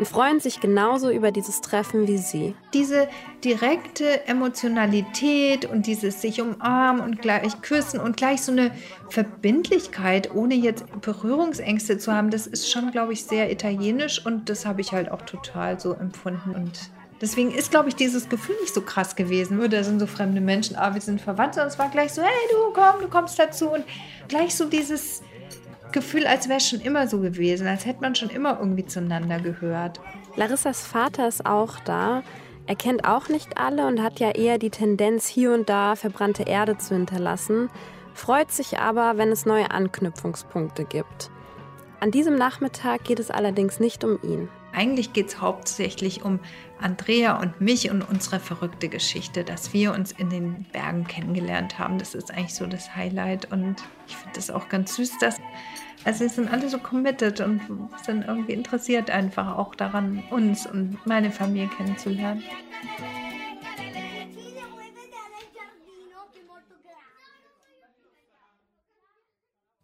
und 0.00 0.06
freuen 0.06 0.40
sich 0.40 0.60
genauso 0.60 1.10
über 1.10 1.30
dieses 1.30 1.60
Treffen 1.60 2.08
wie 2.08 2.16
sie. 2.16 2.54
Diese 2.72 3.06
direkte 3.44 4.26
Emotionalität 4.26 5.66
und 5.66 5.86
dieses 5.86 6.22
sich 6.22 6.40
umarmen 6.40 7.02
und 7.02 7.20
gleich 7.20 7.60
küssen 7.60 8.00
und 8.00 8.16
gleich 8.16 8.40
so 8.40 8.50
eine 8.50 8.70
Verbindlichkeit, 9.10 10.34
ohne 10.34 10.54
jetzt 10.54 10.86
Berührungsängste 11.02 11.98
zu 11.98 12.14
haben, 12.14 12.30
das 12.30 12.46
ist 12.46 12.70
schon, 12.70 12.92
glaube 12.92 13.12
ich, 13.12 13.24
sehr 13.24 13.52
italienisch 13.52 14.24
und 14.24 14.48
das 14.48 14.64
habe 14.64 14.80
ich 14.80 14.92
halt 14.92 15.10
auch 15.10 15.22
total 15.22 15.78
so 15.78 15.92
empfunden 15.92 16.54
und 16.54 16.90
Deswegen 17.20 17.50
ist, 17.50 17.70
glaube 17.70 17.90
ich, 17.90 17.96
dieses 17.96 18.30
Gefühl 18.30 18.56
nicht 18.62 18.72
so 18.72 18.80
krass 18.80 19.14
gewesen. 19.14 19.60
Da 19.68 19.84
sind 19.84 20.00
so 20.00 20.06
fremde 20.06 20.40
Menschen, 20.40 20.76
ah, 20.76 20.94
wir 20.94 21.02
sind 21.02 21.20
verwandt, 21.20 21.54
sondern 21.54 21.68
es 21.68 21.78
war 21.78 21.90
gleich 21.90 22.14
so, 22.14 22.22
hey, 22.22 22.30
du 22.50 22.72
komm, 22.72 23.02
du 23.02 23.08
kommst 23.08 23.38
dazu. 23.38 23.68
Und 23.68 23.84
gleich 24.28 24.54
so 24.54 24.64
dieses 24.64 25.20
Gefühl, 25.92 26.26
als 26.26 26.48
wäre 26.48 26.58
es 26.58 26.68
schon 26.68 26.80
immer 26.80 27.08
so 27.08 27.20
gewesen, 27.20 27.66
als 27.66 27.86
hätte 27.86 28.00
man 28.00 28.14
schon 28.14 28.30
immer 28.30 28.58
irgendwie 28.58 28.86
zueinander 28.86 29.40
gehört. 29.40 30.00
Larissas 30.36 30.86
Vater 30.86 31.28
ist 31.28 31.46
auch 31.46 31.78
da. 31.80 32.22
Er 32.66 32.76
kennt 32.76 33.04
auch 33.04 33.28
nicht 33.28 33.58
alle 33.58 33.86
und 33.86 34.02
hat 34.02 34.20
ja 34.20 34.30
eher 34.30 34.58
die 34.58 34.70
Tendenz, 34.70 35.26
hier 35.26 35.52
und 35.52 35.68
da 35.68 35.96
verbrannte 35.96 36.44
Erde 36.44 36.78
zu 36.78 36.94
hinterlassen, 36.94 37.68
freut 38.14 38.52
sich 38.52 38.78
aber, 38.78 39.18
wenn 39.18 39.32
es 39.32 39.46
neue 39.46 39.70
Anknüpfungspunkte 39.70 40.84
gibt. 40.84 41.30
An 42.00 42.10
diesem 42.10 42.36
Nachmittag 42.36 43.04
geht 43.04 43.18
es 43.18 43.30
allerdings 43.30 43.80
nicht 43.80 44.04
um 44.04 44.18
ihn. 44.22 44.48
Eigentlich 44.72 45.12
geht 45.12 45.28
es 45.28 45.40
hauptsächlich 45.40 46.24
um 46.24 46.38
Andrea 46.80 47.40
und 47.40 47.60
mich 47.60 47.90
und 47.90 48.02
unsere 48.02 48.38
verrückte 48.38 48.88
Geschichte, 48.88 49.42
dass 49.42 49.72
wir 49.72 49.92
uns 49.92 50.12
in 50.12 50.30
den 50.30 50.64
Bergen 50.72 51.06
kennengelernt 51.06 51.78
haben. 51.78 51.98
Das 51.98 52.14
ist 52.14 52.30
eigentlich 52.30 52.54
so 52.54 52.66
das 52.66 52.94
Highlight 52.94 53.50
und 53.52 53.76
ich 54.06 54.16
finde 54.16 54.36
das 54.36 54.50
auch 54.50 54.68
ganz 54.68 54.96
süß, 54.96 55.18
dass 55.18 55.38
also 56.04 56.20
wir 56.20 56.28
sind 56.28 56.50
alle 56.52 56.68
so 56.68 56.78
committed 56.78 57.40
und 57.40 57.60
sind 58.04 58.26
irgendwie 58.26 58.52
interessiert 58.52 59.10
einfach 59.10 59.56
auch 59.56 59.74
daran, 59.74 60.22
uns 60.30 60.66
und 60.66 60.98
meine 61.06 61.30
Familie 61.30 61.68
kennenzulernen. 61.68 62.42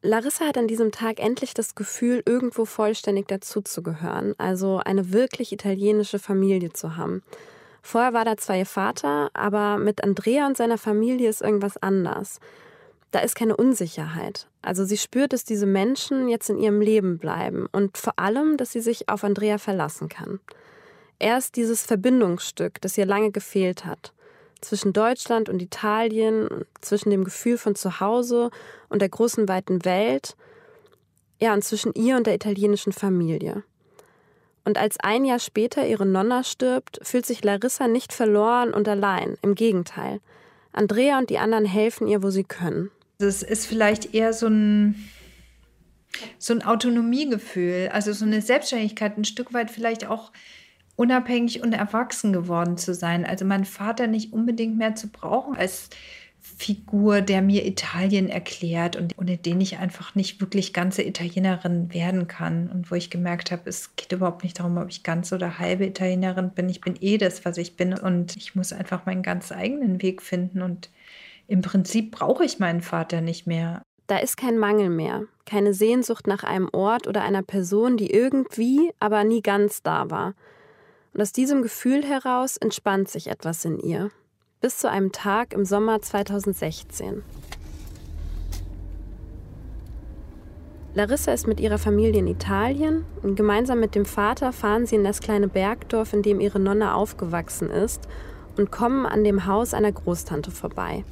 Larissa 0.03 0.47
hat 0.47 0.57
an 0.57 0.69
diesem 0.69 0.93
Tag 0.93 1.19
endlich 1.19 1.53
das 1.53 1.75
Gefühl, 1.75 2.23
irgendwo 2.25 2.65
vollständig 2.65 3.27
dazuzugehören, 3.27 4.35
also 4.39 4.81
eine 4.85 5.13
wirklich 5.13 5.51
italienische 5.53 6.21
Familie 6.21 6.73
zu 6.73 6.97
haben. 6.97 7.25
Vorher 7.83 8.13
war 8.13 8.25
da 8.25 8.37
zwar 8.37 8.57
ihr 8.57 8.67
Vater, 8.67 9.31
aber 9.35 9.79
mit 9.79 10.05
Andrea 10.05 10.47
und 10.47 10.57
seiner 10.57 10.79
Familie 10.79 11.29
ist 11.29 11.43
irgendwas 11.43 11.77
anders. 11.77 12.41
Da 13.13 13.21
ist 13.21 13.35
keine 13.35 13.57
Unsicherheit. 13.57 14.49
Also 14.63 14.85
sie 14.85 14.99
spürt, 14.99 15.33
dass 15.33 15.45
diese 15.45 15.67
Menschen 15.67 16.29
jetzt 16.29 16.51
in 16.51 16.59
ihrem 16.59 16.81
Leben 16.81 17.19
bleiben 17.19 17.67
und 17.73 17.97
vor 17.97 18.19
allem, 18.19 18.57
dass 18.57 18.73
sie 18.73 18.81
sich 18.81 19.09
auf 19.09 19.25
Andrea 19.25 19.59
verlassen 19.59 20.09
kann. 20.09 20.41
Er 21.19 21.39
ist 21.39 21.57
dieses 21.57 21.83
Verbindungsstück, 21.83 22.81
das 22.81 22.99
ihr 22.99 23.07
lange 23.07 23.31
gefehlt 23.31 23.85
hat 23.85 24.13
zwischen 24.61 24.93
Deutschland 24.93 25.49
und 25.49 25.63
Italien, 25.63 26.49
zwischen 26.81 27.11
dem 27.11 27.25
Gefühl 27.25 27.59
von 27.59 27.75
Zuhause 27.75 28.51
und 28.89 29.01
der 29.01 29.09
großen 29.09 29.49
weiten 29.49 29.85
Welt, 29.85 30.37
ja, 31.41 31.53
und 31.53 31.63
zwischen 31.63 31.93
ihr 31.95 32.17
und 32.17 32.27
der 32.27 32.35
italienischen 32.35 32.93
Familie. 32.93 33.63
Und 34.65 34.79
als 34.79 34.99
ein 34.99 35.25
Jahr 35.25 35.39
später 35.39 35.87
ihre 35.87 36.07
Nonna 36.07 36.43
stirbt, 36.43 36.99
fühlt 37.03 37.27
sich 37.27 37.45
Larissa 37.45 37.87
nicht 37.89 38.13
verloren 38.13 38.75
und 38.75 38.89
allein. 38.89 39.37
Im 39.43 39.55
Gegenteil. 39.55 40.21
Andrea 40.73 41.19
und 41.19 41.31
die 41.31 41.39
anderen 41.39 41.67
helfen 41.67 42.09
ihr, 42.09 42.23
wo 42.23 42.31
sie 42.31 42.43
können. 42.43 42.91
Es 43.19 43.43
ist 43.43 43.67
vielleicht 43.67 44.15
eher 44.15 44.33
so 44.33 44.47
ein, 44.47 45.09
so 46.39 46.53
ein 46.53 46.63
Autonomiegefühl, 46.63 47.89
also 47.93 48.13
so 48.13 48.25
eine 48.25 48.43
Selbstständigkeit, 48.43 49.17
ein 49.17 49.25
Stück 49.25 49.55
weit 49.55 49.71
vielleicht 49.71 50.07
auch 50.07 50.33
unabhängig 50.97 51.63
und 51.63 51.73
erwachsen 51.73 52.33
geworden 52.33 52.77
zu 52.77 52.95
sein. 52.95 53.25
Also 53.25 53.45
meinen 53.45 53.65
Vater 53.65 54.07
nicht 54.07 54.33
unbedingt 54.33 54.77
mehr 54.77 54.95
zu 54.95 55.09
brauchen 55.09 55.57
als 55.57 55.91
Figur, 56.59 57.23
der 57.23 57.43
mir 57.43 57.67
Italien 57.67 58.29
erklärt 58.29 58.97
und 58.97 59.19
ohne 59.19 59.37
den 59.37 59.61
ich 59.61 59.79
einfach 59.79 60.15
nicht 60.15 60.41
wirklich 60.41 60.73
ganze 60.73 61.03
Italienerin 61.03 61.93
werden 61.93 62.29
kann. 62.29 62.71
Und 62.71 62.91
wo 62.91 62.95
ich 62.95 63.11
gemerkt 63.11 63.51
habe, 63.51 63.69
es 63.69 63.97
geht 63.97 64.13
überhaupt 64.13 64.45
nicht 64.45 64.59
darum, 64.59 64.77
ob 64.79 64.89
ich 64.89 65.03
ganz 65.03 65.33
oder 65.33 65.59
halbe 65.59 65.87
Italienerin 65.87 66.51
bin. 66.51 66.69
Ich 66.69 66.81
bin 66.81 66.97
eh 67.01 67.19
das, 67.19 67.45
was 67.45 67.59
ich 67.59 67.77
bin. 67.77 67.95
Und 67.95 68.37
ich 68.37 68.55
muss 68.55 68.73
einfach 68.73 69.07
meinen 69.07 69.23
ganz 69.23 69.53
eigenen 69.53 70.01
Weg 70.03 70.23
finden. 70.23 70.63
Und 70.63 70.89
im 71.49 71.63
Prinzip 71.63 72.13
brauche 72.13 72.45
ich 72.45 72.59
meinen 72.59 72.81
Vater 72.81 73.21
nicht 73.21 73.47
mehr. 73.47 73.83
Da 74.07 74.19
ist 74.19 74.37
kein 74.37 74.59
Mangel 74.59 74.89
mehr, 74.89 75.25
keine 75.47 75.75
Sehnsucht 75.75 76.27
nach 76.27 76.45
einem 76.45 76.69
Ort 76.73 77.07
oder 77.07 77.23
einer 77.23 77.43
Person, 77.43 77.97
die 77.97 78.11
irgendwie, 78.11 78.93
aber 79.01 79.25
nie 79.25 79.43
ganz 79.43 79.83
da 79.83 80.11
war. 80.11 80.35
Und 81.13 81.23
aus 81.23 81.33
diesem 81.33 81.63
Gefühl 81.63 82.05
heraus 82.05 82.57
entspannt 82.57 83.09
sich 83.09 83.29
etwas 83.29 83.65
in 83.65 83.79
ihr. 83.79 84.11
Bis 84.61 84.79
zu 84.79 84.91
einem 84.91 85.13
Tag 85.13 85.55
im 85.55 85.65
Sommer 85.65 86.01
2016. 86.01 87.23
Larissa 90.95 91.33
ist 91.33 91.47
mit 91.47 91.61
ihrer 91.61 91.79
Familie 91.79 92.21
in 92.21 92.27
Italien 92.27 93.05
und 93.23 93.37
gemeinsam 93.37 93.81
mit 93.81 93.95
dem 93.95 94.07
Vater 94.07 94.53
fahren 94.53 94.87
sie 94.87 94.97
in 94.97 95.05
das 95.05 95.21
kleine 95.21 95.49
Bergdorf, 95.49 96.13
in 96.15 96.23
dem 96.23 96.41
ihre 96.41 96.59
Nonne 96.59 96.95
aufgewachsen 96.95 97.71
ist, 97.71 98.09
und 98.57 98.71
kommen 98.71 99.05
an 99.05 99.23
dem 99.23 99.45
Haus 99.45 99.75
einer 99.75 99.93
Großtante 99.93 100.51
vorbei. 100.51 101.05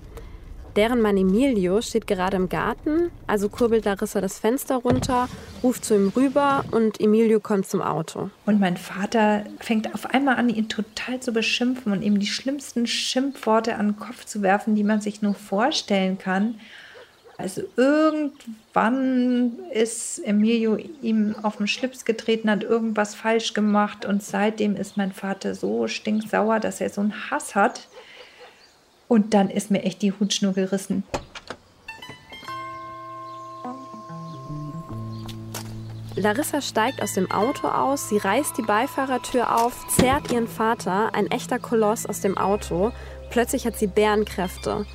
Deren 0.77 1.01
Mann 1.01 1.17
Emilio 1.17 1.81
steht 1.83 2.09
gerade 2.09 2.37
im 2.37 2.49
Garten, 2.49 3.13
also 3.29 3.49
kurbelt 3.49 3.85
Larissa 3.85 4.21
das 4.21 4.41
Fenster 4.41 4.77
runter, 4.77 5.29
ruft 5.63 5.85
zu 5.85 5.95
ihm 5.95 6.09
rüber 6.17 6.65
und 6.73 7.01
Emilio 7.01 7.39
kommt 7.39 7.67
zum 7.69 7.81
Auto. 7.81 8.31
Und 8.45 8.59
mein 8.59 8.77
Vater 8.77 9.45
fängt 9.61 9.95
auf 9.95 10.07
einmal 10.07 10.35
an, 10.35 10.49
ihn 10.49 10.69
total 10.69 11.21
zu 11.21 11.33
beschimpfen 11.33 11.93
und 11.93 12.03
ihm 12.03 12.19
die 12.19 12.27
schlimmsten 12.27 12.89
Schimpfworte 12.89 13.77
an 13.77 13.91
den 13.91 13.97
Kopf 13.97 14.25
zu 14.25 14.43
werfen, 14.43 14.75
die 14.75 14.83
man 14.83 15.01
sich 15.01 15.23
nur 15.23 15.35
vorstellen 15.35 16.19
kann. 16.19 16.57
Also 17.37 17.63
irgendwann 17.77 19.53
ist 19.73 20.19
Emilio 20.25 20.77
ihm 21.03 21.37
auf 21.43 21.59
den 21.59 21.69
Schlips 21.69 22.05
getreten, 22.05 22.51
hat 22.51 22.65
irgendwas 22.65 23.15
falsch 23.15 23.55
gemacht 23.55 24.07
und 24.07 24.25
seitdem 24.25 24.75
ist 24.75 24.97
mein 24.97 25.13
Vater 25.13 25.55
so 25.55 25.87
stinksauer, 25.87 26.59
dass 26.59 26.81
er 26.81 26.91
so 26.91 27.01
einen 27.01 27.31
Hass 27.31 27.55
hat 27.55 27.89
und 29.09 29.35
dann 29.35 29.51
ist 29.51 29.71
mir 29.71 29.83
echt 29.83 30.03
die 30.03 30.13
Hutschnur 30.13 30.53
gerissen. 30.53 31.05
Larissa 36.17 36.61
steigt 36.61 37.03
aus 37.03 37.15
dem 37.15 37.31
Auto 37.31 37.67
aus, 37.67 38.09
sie 38.09 38.19
reißt 38.19 38.57
die 38.57 38.63
Beifahrertür 38.63 39.57
auf, 39.61 39.87
zerrt 39.89 40.31
ihren 40.31 40.47
Vater, 40.47 41.13
ein 41.13 41.27
echter 41.27 41.59
Koloss, 41.59 42.07
aus 42.07 42.21
dem 42.21 42.39
Auto. 42.39 42.93
Plötzlich 43.31 43.67
hat 43.67 43.77
sie 43.77 43.89
Bärenkräfte. 43.89 44.87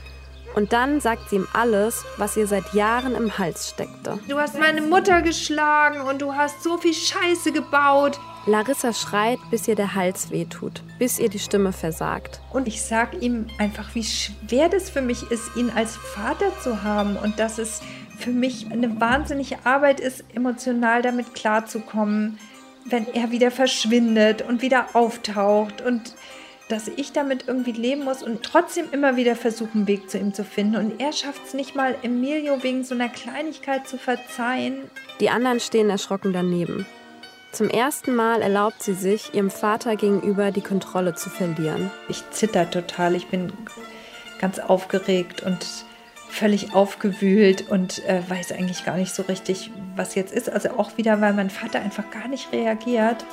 Und 0.56 0.74
dann 0.74 1.02
sagt 1.02 1.30
sie 1.30 1.36
ihm 1.36 1.48
alles, 1.54 2.06
was 2.18 2.38
ihr 2.38 2.48
seit 2.48 2.74
Jahren 2.74 3.16
im 3.16 3.38
Hals 3.38 3.70
steckte. 3.70 4.18
Du 4.28 4.40
hast 4.40 4.58
meine 4.58 4.82
Mutter 4.82 5.22
geschlagen 5.22 6.02
und 6.02 6.22
du 6.22 6.34
hast 6.34 6.64
so 6.64 6.78
viel 6.78 6.94
Scheiße 6.94 7.52
gebaut. 7.52 8.20
Larissa 8.46 8.94
schreit, 8.94 9.40
bis 9.52 9.68
ihr 9.68 9.76
der 9.76 9.96
Hals 9.96 10.32
wehtut, 10.32 10.82
bis 10.98 11.20
ihr 11.20 11.30
die 11.30 11.40
Stimme 11.40 11.74
versagt. 11.74 12.40
Und 12.52 12.68
ich 12.68 12.82
sag 12.82 13.22
ihm 13.22 13.48
einfach, 13.58 13.94
wie 13.96 14.04
schwer 14.04 14.70
das 14.70 14.90
für 14.90 15.02
mich 15.02 15.30
ist, 15.30 15.56
ihn 15.56 15.70
als 15.70 15.98
Vater 15.98 16.52
zu 16.62 16.84
haben 16.84 17.18
und 17.18 17.40
dass 17.40 17.58
es 17.58 17.82
für 18.18 18.32
mich 18.32 18.72
eine 18.72 19.00
wahnsinnige 19.00 19.58
Arbeit 19.66 20.00
ist, 20.00 20.24
emotional 20.34 21.02
damit 21.02 21.34
klarzukommen, 21.36 22.40
wenn 22.86 23.08
er 23.14 23.32
wieder 23.32 23.52
verschwindet 23.52 24.42
und 24.42 24.62
wieder 24.62 24.88
auftaucht 24.94 25.82
und 25.82 26.16
dass 26.70 26.88
ich 26.88 27.12
damit 27.12 27.46
irgendwie 27.48 27.72
leben 27.72 28.04
muss 28.04 28.22
und 28.22 28.44
trotzdem 28.44 28.86
immer 28.92 29.16
wieder 29.16 29.36
versuchen, 29.36 29.80
einen 29.80 29.88
Weg 29.88 30.10
zu 30.10 30.20
ihm 30.20 30.34
zu 30.34 30.44
finden. 30.44 30.76
Und 30.76 31.02
er 31.02 31.12
schafft 31.14 31.46
es 31.48 31.54
nicht 31.54 31.76
mal, 31.76 31.96
Emilio 32.04 32.62
wegen 32.62 32.84
so 32.84 32.94
einer 32.94 33.10
Kleinigkeit 33.10 33.88
zu 33.88 33.98
verzeihen. 33.98 34.90
Die 35.20 35.32
anderen 35.32 35.60
stehen 35.60 35.90
erschrocken 35.90 36.32
daneben. 36.32 36.86
Zum 37.52 37.70
ersten 37.70 38.16
Mal 38.16 38.42
erlaubt 38.42 38.84
sie 38.84 38.94
sich, 38.94 39.34
ihrem 39.34 39.50
Vater 39.50 39.96
gegenüber 39.96 40.52
die 40.52 40.62
Kontrolle 40.62 41.16
zu 41.16 41.30
verlieren. 41.32 41.90
Ich 42.08 42.30
zitter 42.30 42.70
total, 42.70 43.16
ich 43.16 43.28
bin 43.28 43.52
ganz 44.40 44.60
aufgeregt 44.60 45.42
und 45.42 45.66
völlig 46.30 46.76
aufgewühlt 46.76 47.70
und 47.70 48.06
äh, 48.06 48.22
weiß 48.28 48.52
eigentlich 48.52 48.86
gar 48.86 48.98
nicht 48.98 49.14
so 49.14 49.24
richtig, 49.24 49.72
was 49.96 50.14
jetzt 50.14 50.32
ist. 50.32 50.50
Also 50.50 50.70
auch 50.78 50.96
wieder, 50.98 51.20
weil 51.22 51.34
mein 51.34 51.50
Vater 51.50 51.80
einfach 51.80 52.10
gar 52.12 52.28
nicht 52.28 52.52
reagiert. 52.54 53.26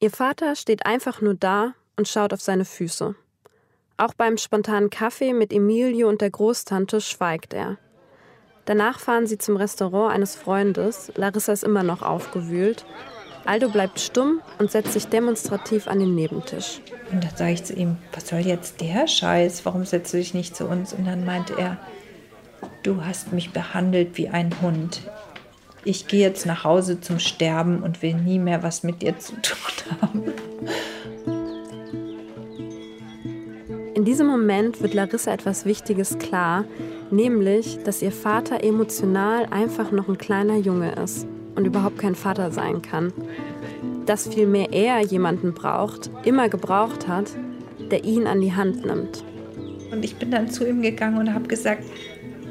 Ihr 0.00 0.10
Vater 0.10 0.56
steht 0.56 0.84
einfach 0.84 1.20
nur 1.20 1.34
da 1.34 1.74
und 1.96 2.08
schaut 2.08 2.34
auf 2.34 2.40
seine 2.40 2.64
Füße. 2.64 3.14
Auch 3.96 4.12
beim 4.12 4.36
spontanen 4.36 4.90
Kaffee 4.90 5.32
mit 5.32 5.52
Emilio 5.52 6.08
und 6.08 6.20
der 6.20 6.30
Großtante 6.30 7.00
schweigt 7.00 7.54
er. 7.54 7.78
Danach 8.66 8.98
fahren 8.98 9.28
sie 9.28 9.38
zum 9.38 9.56
Restaurant 9.56 10.12
eines 10.12 10.34
Freundes. 10.34 11.12
Larissa 11.14 11.52
ist 11.52 11.62
immer 11.62 11.84
noch 11.84 12.02
aufgewühlt. 12.02 12.84
Aldo 13.44 13.68
bleibt 13.68 14.00
stumm 14.00 14.40
und 14.58 14.72
setzt 14.72 14.92
sich 14.92 15.06
demonstrativ 15.06 15.86
an 15.86 16.00
den 16.00 16.16
Nebentisch. 16.16 16.80
Und 17.12 17.22
dann 17.22 17.36
sage 17.36 17.52
ich 17.52 17.62
zu 17.62 17.74
ihm, 17.74 17.96
was 18.12 18.26
soll 18.26 18.40
jetzt 18.40 18.80
der 18.80 19.06
Scheiß? 19.06 19.64
Warum 19.64 19.84
setzt 19.84 20.12
du 20.12 20.18
dich 20.18 20.34
nicht 20.34 20.56
zu 20.56 20.66
uns? 20.66 20.92
Und 20.92 21.06
dann 21.06 21.24
meinte 21.24 21.54
er, 21.56 21.78
du 22.82 23.04
hast 23.04 23.32
mich 23.32 23.52
behandelt 23.52 24.18
wie 24.18 24.28
ein 24.28 24.50
Hund. 24.60 25.02
Ich 25.84 26.08
gehe 26.08 26.22
jetzt 26.22 26.44
nach 26.44 26.64
Hause 26.64 27.00
zum 27.00 27.20
Sterben 27.20 27.84
und 27.84 28.02
will 28.02 28.14
nie 28.14 28.40
mehr 28.40 28.64
was 28.64 28.82
mit 28.82 29.00
dir 29.00 29.16
zu 29.20 29.40
tun 29.42 30.00
haben. 30.02 30.24
In 33.94 34.04
diesem 34.04 34.26
Moment 34.26 34.82
wird 34.82 34.92
Larissa 34.92 35.32
etwas 35.32 35.64
Wichtiges 35.64 36.18
klar, 36.18 36.64
nämlich, 37.10 37.78
dass 37.84 38.02
ihr 38.02 38.12
Vater 38.12 38.62
emotional 38.62 39.46
einfach 39.50 39.90
noch 39.92 40.08
ein 40.08 40.18
kleiner 40.18 40.56
Junge 40.56 40.92
ist 41.02 41.26
und 41.54 41.66
überhaupt 41.66 41.98
kein 41.98 42.14
Vater 42.14 42.50
sein 42.50 42.82
kann. 42.82 43.12
Dass 44.04 44.28
vielmehr 44.28 44.72
er 44.72 45.00
jemanden 45.00 45.52
braucht, 45.52 46.10
immer 46.24 46.48
gebraucht 46.48 47.08
hat, 47.08 47.30
der 47.90 48.04
ihn 48.04 48.26
an 48.26 48.40
die 48.40 48.54
Hand 48.54 48.84
nimmt. 48.84 49.24
Und 49.90 50.04
ich 50.04 50.16
bin 50.16 50.30
dann 50.30 50.48
zu 50.48 50.66
ihm 50.66 50.82
gegangen 50.82 51.18
und 51.18 51.34
habe 51.34 51.48
gesagt, 51.48 51.84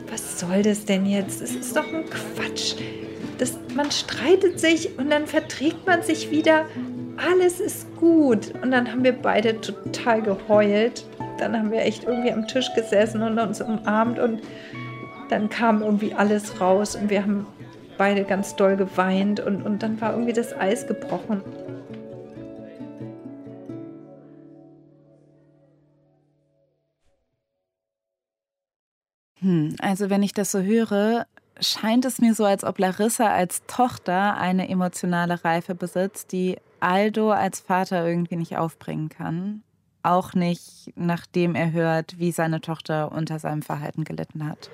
was 0.10 0.40
soll 0.40 0.62
das 0.62 0.86
denn 0.86 1.06
jetzt? 1.06 1.42
Es 1.42 1.56
ist 1.56 1.76
doch 1.76 1.88
ein 1.92 2.06
Quatsch. 2.06 2.76
Das, 3.38 3.58
man 3.76 3.92
streitet 3.92 4.60
sich 4.60 4.98
und 4.98 5.10
dann 5.10 5.28
verträgt 5.28 5.86
man 5.86 6.04
sich 6.04 6.32
wieder. 6.32 6.66
Alles 7.18 7.60
ist 7.60 7.88
gut. 7.98 8.54
Und 8.62 8.72
dann 8.72 8.92
haben 8.92 9.04
wir 9.04 9.14
beide 9.14 9.60
total 9.62 10.22
geheult 10.22 11.06
dann 11.38 11.58
haben 11.58 11.72
wir 11.72 11.82
echt 11.82 12.04
irgendwie 12.04 12.32
am 12.32 12.48
Tisch 12.48 12.74
gesessen 12.74 13.22
und 13.22 13.38
uns 13.40 13.62
umarmt 13.62 14.20
und 14.20 14.42
dann 15.30 15.50
kam 15.50 15.82
irgendwie 15.82 16.14
alles 16.14 16.62
raus 16.62 16.96
und 16.96 17.10
wir 17.10 17.24
haben 17.24 17.46
beide 17.98 18.24
ganz 18.24 18.56
doll 18.56 18.76
geweint 18.76 19.40
und, 19.40 19.64
und 19.64 19.82
dann 19.82 20.00
war 20.02 20.12
irgendwie 20.12 20.34
das 20.34 20.54
Eis 20.54 20.86
gebrochen. 20.88 21.42
Hm, 29.40 29.76
also 29.80 30.10
wenn 30.10 30.24
ich 30.24 30.34
das 30.34 30.52
so 30.52 30.62
höre, 30.62 31.26
scheint 31.60 32.06
es 32.06 32.20
mir 32.20 32.34
so, 32.34 32.46
als 32.46 32.64
ob 32.64 32.80
Larissa 32.80 33.30
als 33.30 33.64
Tochter 33.68 34.38
eine 34.38 34.70
emotionale 34.70 35.44
Reife 35.44 35.76
besitzt, 35.76 36.32
die 36.32 36.58
Aldo 36.86 37.32
als 37.32 37.60
Vater 37.60 38.08
irgendwie 38.08 38.36
nicht 38.36 38.58
aufbringen 38.58 39.10
kann 39.10 39.64
auch 40.06 40.34
nicht, 40.34 40.94
nachdem 40.96 41.56
er 41.56 41.72
hört, 41.72 42.20
wie 42.20 42.32
seine 42.32 42.62
Tochter 42.62 43.12
unter 43.12 43.40
seinem 43.40 43.62
Verhalten 43.62 44.04
gelitten 44.04 44.48
hat. 44.48 44.70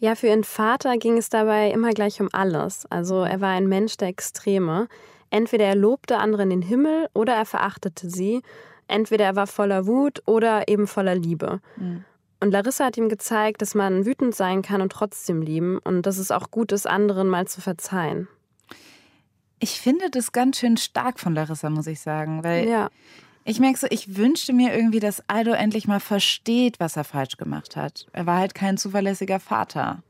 Ja, 0.00 0.14
für 0.14 0.28
ihren 0.28 0.44
Vater 0.44 0.96
ging 0.96 1.18
es 1.18 1.28
dabei 1.28 1.70
immer 1.70 1.90
gleich 1.90 2.20
um 2.20 2.28
alles. 2.32 2.86
Also 2.90 3.22
er 3.22 3.40
war 3.40 3.50
ein 3.50 3.68
Mensch 3.68 3.96
der 3.96 4.08
Extreme. 4.08 4.88
Entweder 5.30 5.66
er 5.66 5.76
lobte 5.76 6.18
andere 6.18 6.42
in 6.42 6.50
den 6.50 6.62
Himmel 6.62 7.08
oder 7.14 7.34
er 7.34 7.46
verachtete 7.46 8.10
sie. 8.10 8.42
Entweder 8.88 9.24
er 9.24 9.36
war 9.36 9.46
voller 9.46 9.86
Wut 9.86 10.22
oder 10.26 10.68
eben 10.68 10.86
voller 10.86 11.14
Liebe. 11.14 11.60
Mhm. 11.76 12.04
Und 12.40 12.50
Larissa 12.50 12.86
hat 12.86 12.98
ihm 12.98 13.08
gezeigt, 13.08 13.62
dass 13.62 13.74
man 13.74 14.04
wütend 14.04 14.34
sein 14.34 14.60
kann 14.60 14.82
und 14.82 14.92
trotzdem 14.92 15.40
lieben 15.40 15.78
und 15.78 16.02
dass 16.02 16.18
es 16.18 16.30
auch 16.30 16.50
gut 16.50 16.72
ist, 16.72 16.86
anderen 16.86 17.28
mal 17.28 17.46
zu 17.46 17.62
verzeihen. 17.62 18.28
Ich 19.64 19.80
finde 19.80 20.10
das 20.10 20.32
ganz 20.32 20.58
schön 20.58 20.76
stark 20.76 21.18
von 21.18 21.34
Larissa, 21.34 21.70
muss 21.70 21.86
ich 21.86 21.98
sagen, 21.98 22.44
weil 22.44 22.68
ja. 22.68 22.90
Ich 23.46 23.60
merke 23.60 23.78
so, 23.78 23.86
ich 23.88 24.14
wünschte 24.18 24.52
mir 24.52 24.74
irgendwie, 24.74 25.00
dass 25.00 25.22
Aldo 25.26 25.52
endlich 25.52 25.88
mal 25.88 26.00
versteht, 26.00 26.80
was 26.80 26.98
er 26.98 27.04
falsch 27.04 27.38
gemacht 27.38 27.74
hat. 27.74 28.06
Er 28.12 28.26
war 28.26 28.40
halt 28.40 28.54
kein 28.54 28.76
zuverlässiger 28.76 29.40
Vater. 29.40 30.02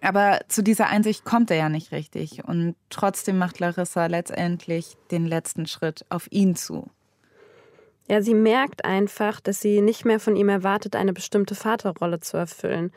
Aber 0.00 0.40
zu 0.48 0.62
dieser 0.62 0.86
Einsicht 0.86 1.22
kommt 1.26 1.50
er 1.50 1.58
ja 1.58 1.68
nicht 1.68 1.92
richtig. 1.92 2.44
Und 2.44 2.74
trotzdem 2.88 3.36
macht 3.36 3.58
Larissa 3.58 4.06
letztendlich 4.06 4.96
den 5.10 5.26
letzten 5.26 5.66
Schritt 5.66 6.06
auf 6.08 6.26
ihn 6.30 6.56
zu. 6.56 6.88
Ja, 8.08 8.22
sie 8.22 8.34
merkt 8.34 8.86
einfach, 8.86 9.38
dass 9.40 9.60
sie 9.60 9.82
nicht 9.82 10.06
mehr 10.06 10.18
von 10.18 10.34
ihm 10.34 10.48
erwartet, 10.48 10.96
eine 10.96 11.12
bestimmte 11.12 11.54
Vaterrolle 11.54 12.20
zu 12.20 12.38
erfüllen. 12.38 12.90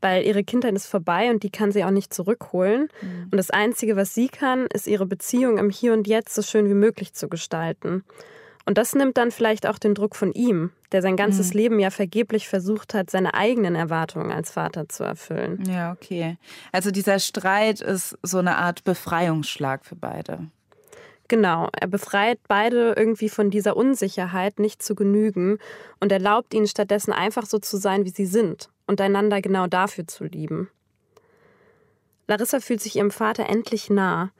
Weil 0.00 0.24
ihre 0.24 0.44
Kindheit 0.44 0.74
ist 0.74 0.86
vorbei 0.86 1.30
und 1.30 1.42
die 1.42 1.50
kann 1.50 1.72
sie 1.72 1.84
auch 1.84 1.90
nicht 1.90 2.14
zurückholen. 2.14 2.88
Mhm. 3.02 3.28
Und 3.30 3.36
das 3.36 3.50
Einzige, 3.50 3.96
was 3.96 4.14
sie 4.14 4.28
kann, 4.28 4.66
ist 4.72 4.86
ihre 4.86 5.06
Beziehung 5.06 5.58
im 5.58 5.70
Hier 5.70 5.92
und 5.92 6.06
Jetzt 6.06 6.34
so 6.34 6.42
schön 6.42 6.68
wie 6.68 6.74
möglich 6.74 7.12
zu 7.12 7.28
gestalten. 7.28 8.04
Und 8.66 8.78
das 8.78 8.94
nimmt 8.94 9.16
dann 9.16 9.30
vielleicht 9.30 9.66
auch 9.66 9.78
den 9.78 9.94
Druck 9.94 10.14
von 10.16 10.32
ihm, 10.32 10.70
der 10.92 11.02
sein 11.02 11.16
ganzes 11.16 11.52
mhm. 11.52 11.58
Leben 11.58 11.80
ja 11.80 11.90
vergeblich 11.90 12.48
versucht 12.48 12.94
hat, 12.94 13.10
seine 13.10 13.34
eigenen 13.34 13.74
Erwartungen 13.74 14.30
als 14.30 14.52
Vater 14.52 14.88
zu 14.88 15.02
erfüllen. 15.02 15.64
Ja, 15.68 15.92
okay. 15.92 16.36
Also 16.72 16.90
dieser 16.90 17.18
Streit 17.18 17.80
ist 17.80 18.16
so 18.22 18.38
eine 18.38 18.58
Art 18.58 18.84
Befreiungsschlag 18.84 19.84
für 19.84 19.96
beide. 19.96 20.46
Genau, 21.28 21.68
er 21.78 21.86
befreit 21.86 22.40
beide 22.48 22.94
irgendwie 22.96 23.28
von 23.28 23.50
dieser 23.50 23.76
Unsicherheit, 23.76 24.58
nicht 24.58 24.82
zu 24.82 24.96
genügen 24.96 25.58
und 26.00 26.10
erlaubt 26.10 26.52
ihnen 26.54 26.66
stattdessen 26.66 27.12
einfach 27.12 27.46
so 27.46 27.58
zu 27.60 27.76
sein, 27.76 28.04
wie 28.04 28.10
sie 28.10 28.26
sind 28.26 28.68
und 28.90 29.00
einander 29.00 29.40
genau 29.40 29.66
dafür 29.66 30.06
zu 30.06 30.24
lieben. 30.24 30.68
Larissa 32.26 32.60
fühlt 32.60 32.82
sich 32.82 32.96
ihrem 32.96 33.10
Vater 33.10 33.48
endlich 33.48 33.88
nah 33.88 34.30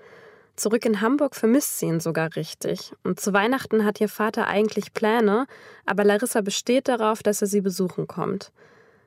Zurück 0.61 0.85
in 0.85 1.01
Hamburg 1.01 1.37
vermisst 1.37 1.79
sie 1.79 1.87
ihn 1.87 2.01
sogar 2.01 2.37
richtig. 2.37 2.93
Und 3.03 3.19
zu 3.19 3.33
Weihnachten 3.33 3.83
hat 3.87 3.99
ihr 3.99 4.11
Vater 4.11 4.47
eigentlich 4.47 4.93
Pläne, 4.93 5.47
aber 5.87 6.05
Larissa 6.05 6.43
besteht 6.43 6.87
darauf, 6.87 7.23
dass 7.23 7.41
er 7.41 7.47
sie 7.47 7.63
besuchen 7.63 8.07
kommt. 8.07 8.53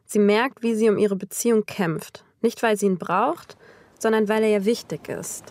Sie 0.08 0.18
merkt, 0.18 0.64
wie 0.64 0.74
sie 0.74 0.90
um 0.90 0.98
ihre 0.98 1.16
Beziehung 1.16 1.68
kämpft. 1.68 2.24
Nicht, 2.42 2.64
weil 2.64 2.76
sie 2.76 2.88
ihn 2.88 2.98
braucht, 2.98 3.56
sondern 4.00 4.30
weil 4.30 4.42
er 4.42 4.50
ihr 4.50 4.66
wichtig 4.66 5.08
ist. 5.10 5.44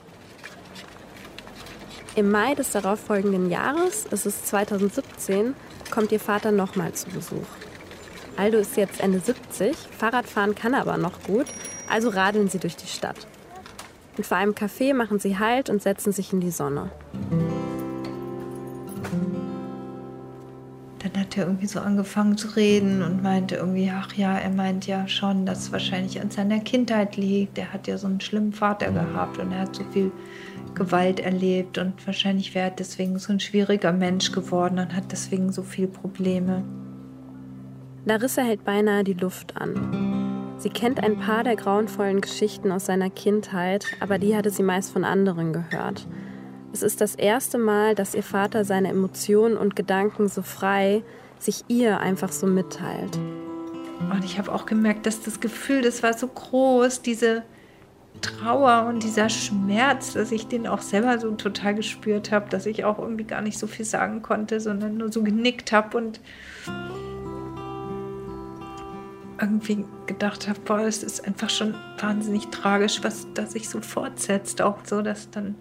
Im 2.17 2.33
Mai 2.33 2.57
des 2.57 2.73
darauffolgenden 2.73 3.49
Jahres, 3.49 4.07
es 4.11 4.27
ist 4.27 4.49
2017, 4.49 5.55
kommt 5.93 6.11
ihr 6.11 6.19
Vater 6.19 6.51
nochmal 6.51 6.95
zu 6.95 7.11
Besuch. 7.11 7.62
Aldo 8.37 8.59
ist 8.59 8.77
jetzt 8.77 9.01
Ende 9.01 9.21
70, 9.21 9.77
Fahrradfahren 9.77 10.55
kann 10.55 10.75
er 10.75 10.81
aber 10.81 10.97
noch 10.97 11.23
gut, 11.23 11.47
also 11.89 12.09
radeln 12.09 12.49
sie 12.49 12.59
durch 12.59 12.77
die 12.77 12.87
Stadt. 12.87 13.27
Und 14.17 14.27
vor 14.27 14.37
einem 14.37 14.53
Café 14.53 14.95
machen 14.95 15.19
sie 15.19 15.39
Halt 15.39 15.71
und 15.71 15.83
setzen 15.83 16.13
sich 16.13 16.33
in 16.33 16.41
die 16.41 16.51
Sonne. 16.51 16.91
Dann 20.99 21.21
hat 21.21 21.37
er 21.37 21.47
irgendwie 21.47 21.67
so 21.67 21.81
angefangen 21.81 22.39
zu 22.39 22.49
reden 22.55 23.03
und 23.03 23.23
meinte 23.23 23.57
irgendwie, 23.57 23.91
ach 23.93 24.13
ja, 24.15 24.39
er 24.39 24.51
meint 24.51 24.87
ja 24.87 25.09
schon, 25.09 25.45
dass 25.45 25.65
es 25.65 25.73
wahrscheinlich 25.73 26.21
an 26.21 26.31
seiner 26.31 26.61
Kindheit 26.61 27.17
liegt. 27.17 27.59
Er 27.59 27.73
hat 27.73 27.89
ja 27.89 27.99
so 27.99 28.07
einen 28.07 28.21
schlimmen 28.21 28.53
Vater 28.53 28.93
gehabt 28.93 29.39
und 29.39 29.51
er 29.51 29.61
hat 29.61 29.75
so 29.75 29.83
viel 29.93 30.13
Gewalt 30.75 31.21
erlebt 31.21 31.77
und 31.79 32.07
wahrscheinlich 32.07 32.55
wäre 32.55 32.71
er 32.71 32.77
deswegen 32.77 33.19
so 33.19 33.33
ein 33.33 33.41
schwieriger 33.41 33.93
Mensch 33.93 34.33
geworden 34.33 34.79
und 34.79 34.95
hat 34.95 35.11
deswegen 35.11 35.53
so 35.53 35.63
viele 35.63 35.89
Probleme. 35.89 36.63
Larissa 38.05 38.43
hält 38.43 38.65
beinahe 38.65 39.05
die 39.05 39.13
Luft 39.13 39.57
an. 39.57 40.57
Sie 40.59 40.71
kennt 40.71 41.03
ein 41.03 41.19
paar 41.19 41.45
der 41.45 41.55
grauenvollen 41.55 42.21
Geschichten 42.21 42.73
aus 42.73 42.87
seiner 42.87 43.11
Kindheit, 43.11 43.87
aber 44.01 44.19
die 44.19 44.37
hatte 44.37 44.51
sie 44.51 44.65
meist 44.65 44.93
von 44.93 45.05
anderen 45.05 45.53
gehört. 45.53 46.07
Es 46.73 46.83
ist 46.83 47.01
das 47.01 47.15
erste 47.15 47.59
Mal, 47.59 47.95
dass 47.95 48.15
ihr 48.15 48.25
Vater 48.25 48.65
seine 48.65 48.89
Emotionen 48.89 49.57
und 49.57 49.77
Gedanken 49.77 50.29
so 50.29 50.43
frei 50.43 51.05
sich 51.39 51.65
ihr 51.69 52.01
einfach 52.01 52.33
so 52.33 52.47
mitteilt. 52.47 53.17
Und 54.11 54.25
ich 54.25 54.39
habe 54.39 54.53
auch 54.53 54.67
gemerkt, 54.67 55.07
dass 55.07 55.23
das 55.23 55.39
Gefühl, 55.39 55.83
das 55.83 56.03
war 56.03 56.13
so 56.15 56.27
groß, 56.27 57.03
diese 57.03 57.45
Trauer 58.21 58.87
und 58.89 59.05
dieser 59.05 59.29
Schmerz, 59.29 60.13
dass 60.15 60.33
ich 60.33 60.49
den 60.49 60.67
auch 60.67 60.81
selber 60.81 61.19
so 61.19 61.31
total 61.33 61.75
gespürt 61.75 62.33
habe, 62.33 62.49
dass 62.51 62.67
ich 62.67 62.85
auch 62.85 62.99
irgendwie 62.99 63.25
gar 63.25 63.43
nicht 63.43 63.59
so 63.59 63.67
viel 63.67 63.85
sagen 63.85 64.23
konnte, 64.23 64.61
sondern 64.61 64.97
nur 64.97 65.13
so 65.13 65.23
genickt 65.23 65.73
habe 65.73 65.97
und 65.97 66.21
irgendwie 69.43 69.85
gedacht 70.07 70.49
habe, 70.49 70.61
boah, 70.61 70.81
es 70.81 71.03
ist 71.03 71.27
einfach 71.27 71.51
schon 71.51 71.75
wahnsinnig 71.99 72.49
tragisch, 72.49 73.03
was 73.03 73.27
das 73.35 73.53
sich 73.53 73.69
so 73.69 73.81
fortsetzt, 73.81 74.63
auch 74.63 74.79
so, 74.85 75.03
dass 75.03 75.31
dann 75.31 75.57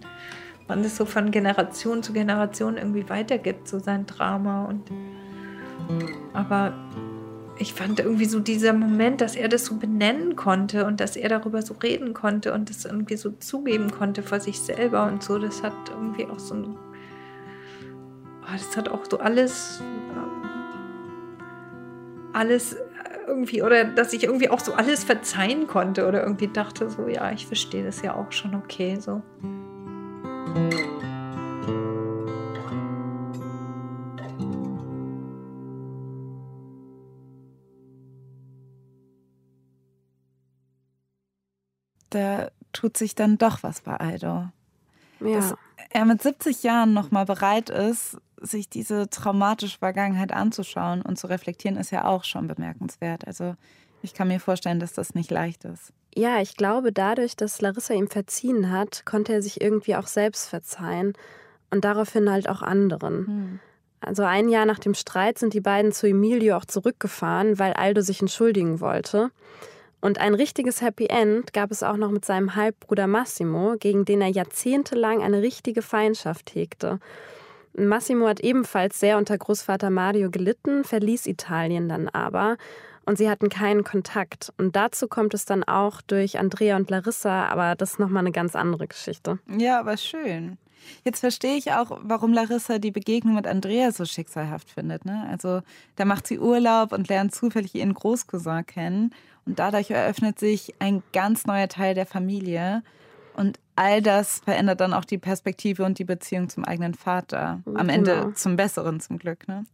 man 0.68 0.84
das 0.84 0.96
so 0.96 1.04
von 1.04 1.32
Generation 1.32 2.02
zu 2.02 2.12
Generation 2.12 2.76
irgendwie 2.76 3.08
weitergibt, 3.08 3.66
so 3.68 3.80
sein 3.80 4.06
Drama. 4.06 4.64
Und 4.66 4.90
aber 6.32 6.72
ich 7.58 7.74
fand 7.74 7.98
irgendwie 7.98 8.24
so 8.24 8.38
dieser 8.38 8.72
Moment, 8.72 9.20
dass 9.20 9.34
er 9.34 9.48
das 9.48 9.66
so 9.66 9.76
benennen 9.76 10.36
konnte 10.36 10.86
und 10.86 11.00
dass 11.00 11.16
er 11.16 11.28
darüber 11.28 11.60
so 11.62 11.74
reden 11.74 12.14
konnte 12.14 12.52
und 12.52 12.70
das 12.70 12.84
irgendwie 12.84 13.16
so 13.16 13.30
zugeben 13.32 13.90
konnte 13.90 14.22
vor 14.22 14.38
sich 14.38 14.60
selber 14.60 15.06
und 15.06 15.22
so, 15.22 15.38
das 15.38 15.62
hat 15.62 15.74
irgendwie 15.90 16.26
auch 16.26 16.38
so 16.38 16.54
ein, 16.54 16.76
das 18.50 18.76
hat 18.76 18.88
auch 18.88 19.04
so 19.10 19.18
alles, 19.18 19.82
alles 22.32 22.76
irgendwie 23.32 23.62
oder 23.62 23.84
dass 23.84 24.12
ich 24.12 24.24
irgendwie 24.24 24.50
auch 24.50 24.60
so 24.60 24.74
alles 24.74 25.04
verzeihen 25.04 25.66
konnte 25.66 26.06
oder 26.06 26.22
irgendwie 26.22 26.48
dachte 26.48 26.90
so, 26.90 27.08
ja, 27.08 27.32
ich 27.32 27.46
verstehe 27.46 27.84
das 27.84 28.02
ja 28.02 28.14
auch 28.14 28.30
schon 28.30 28.54
okay 28.54 28.96
so. 29.00 29.22
Da 42.10 42.50
tut 42.74 42.98
sich 42.98 43.14
dann 43.14 43.38
doch 43.38 43.62
was 43.62 43.80
bei 43.80 43.96
Aldo. 43.96 44.50
Ja. 45.20 45.36
Dass 45.36 45.54
er 45.88 46.04
mit 46.04 46.20
70 46.20 46.62
Jahren 46.62 46.92
noch 46.92 47.10
mal 47.10 47.24
bereit 47.24 47.70
ist, 47.70 48.18
sich 48.42 48.68
diese 48.68 49.08
traumatische 49.08 49.78
Vergangenheit 49.78 50.32
anzuschauen 50.32 51.02
und 51.02 51.18
zu 51.18 51.26
reflektieren, 51.26 51.76
ist 51.76 51.90
ja 51.90 52.04
auch 52.04 52.24
schon 52.24 52.48
bemerkenswert. 52.48 53.26
Also 53.26 53.54
ich 54.02 54.14
kann 54.14 54.28
mir 54.28 54.40
vorstellen, 54.40 54.80
dass 54.80 54.92
das 54.92 55.14
nicht 55.14 55.30
leicht 55.30 55.64
ist. 55.64 55.92
Ja, 56.14 56.40
ich 56.40 56.56
glaube, 56.56 56.92
dadurch, 56.92 57.36
dass 57.36 57.60
Larissa 57.60 57.94
ihm 57.94 58.08
verziehen 58.08 58.70
hat, 58.70 59.06
konnte 59.06 59.32
er 59.32 59.42
sich 59.42 59.60
irgendwie 59.60 59.96
auch 59.96 60.06
selbst 60.06 60.48
verzeihen 60.48 61.14
und 61.70 61.84
daraufhin 61.84 62.30
halt 62.30 62.48
auch 62.48 62.62
anderen. 62.62 63.26
Hm. 63.26 63.60
Also 64.00 64.24
ein 64.24 64.48
Jahr 64.48 64.66
nach 64.66 64.80
dem 64.80 64.94
Streit 64.94 65.38
sind 65.38 65.54
die 65.54 65.60
beiden 65.60 65.92
zu 65.92 66.08
Emilio 66.08 66.56
auch 66.56 66.64
zurückgefahren, 66.64 67.58
weil 67.58 67.72
Aldo 67.72 68.00
sich 68.00 68.20
entschuldigen 68.20 68.80
wollte. 68.80 69.30
Und 70.00 70.18
ein 70.18 70.34
richtiges 70.34 70.82
Happy 70.82 71.06
End 71.06 71.52
gab 71.52 71.70
es 71.70 71.84
auch 71.84 71.96
noch 71.96 72.10
mit 72.10 72.24
seinem 72.24 72.56
Halbbruder 72.56 73.06
Massimo, 73.06 73.76
gegen 73.78 74.04
den 74.04 74.20
er 74.20 74.28
jahrzehntelang 74.28 75.22
eine 75.22 75.40
richtige 75.40 75.80
Feindschaft 75.80 76.56
hegte. 76.56 76.98
Massimo 77.74 78.26
hat 78.28 78.40
ebenfalls 78.40 79.00
sehr 79.00 79.18
unter 79.18 79.36
Großvater 79.36 79.90
Mario 79.90 80.30
gelitten, 80.30 80.84
verließ 80.84 81.26
Italien 81.26 81.88
dann 81.88 82.08
aber 82.08 82.56
und 83.04 83.18
sie 83.18 83.28
hatten 83.28 83.48
keinen 83.48 83.84
Kontakt. 83.84 84.52
Und 84.58 84.76
dazu 84.76 85.08
kommt 85.08 85.34
es 85.34 85.44
dann 85.44 85.64
auch 85.64 86.00
durch 86.02 86.38
Andrea 86.38 86.76
und 86.76 86.90
Larissa, 86.90 87.46
aber 87.46 87.74
das 87.74 87.92
ist 87.92 87.98
nochmal 87.98 88.20
eine 88.20 88.32
ganz 88.32 88.54
andere 88.54 88.86
Geschichte. 88.86 89.38
Ja, 89.48 89.80
aber 89.80 89.96
schön. 89.96 90.58
Jetzt 91.04 91.20
verstehe 91.20 91.56
ich 91.56 91.72
auch, 91.72 91.98
warum 92.02 92.32
Larissa 92.32 92.78
die 92.78 92.90
Begegnung 92.90 93.36
mit 93.36 93.46
Andrea 93.46 93.92
so 93.92 94.04
schicksalhaft 94.04 94.70
findet. 94.70 95.04
Ne? 95.04 95.26
Also 95.30 95.62
da 95.96 96.04
macht 96.04 96.26
sie 96.26 96.38
Urlaub 96.38 96.92
und 96.92 97.08
lernt 97.08 97.34
zufällig 97.34 97.74
ihren 97.74 97.94
Großcousin 97.94 98.66
kennen. 98.66 99.14
Und 99.46 99.58
dadurch 99.58 99.90
eröffnet 99.90 100.38
sich 100.38 100.74
ein 100.78 101.02
ganz 101.12 101.46
neuer 101.46 101.68
Teil 101.68 101.94
der 101.94 102.06
Familie. 102.06 102.82
Und 103.34 103.58
all 103.76 104.02
das 104.02 104.40
verändert 104.40 104.80
dann 104.80 104.92
auch 104.92 105.04
die 105.04 105.18
Perspektive 105.18 105.84
und 105.84 105.98
die 105.98 106.04
Beziehung 106.04 106.48
zum 106.48 106.64
eigenen 106.64 106.94
Vater. 106.94 107.62
Am 107.64 107.88
Genau. 107.88 107.92
Ende 107.92 108.34
zum 108.34 108.56
Besseren 108.56 109.00
zum 109.00 109.18
Glück. 109.18 109.48
Ne? 109.48 109.64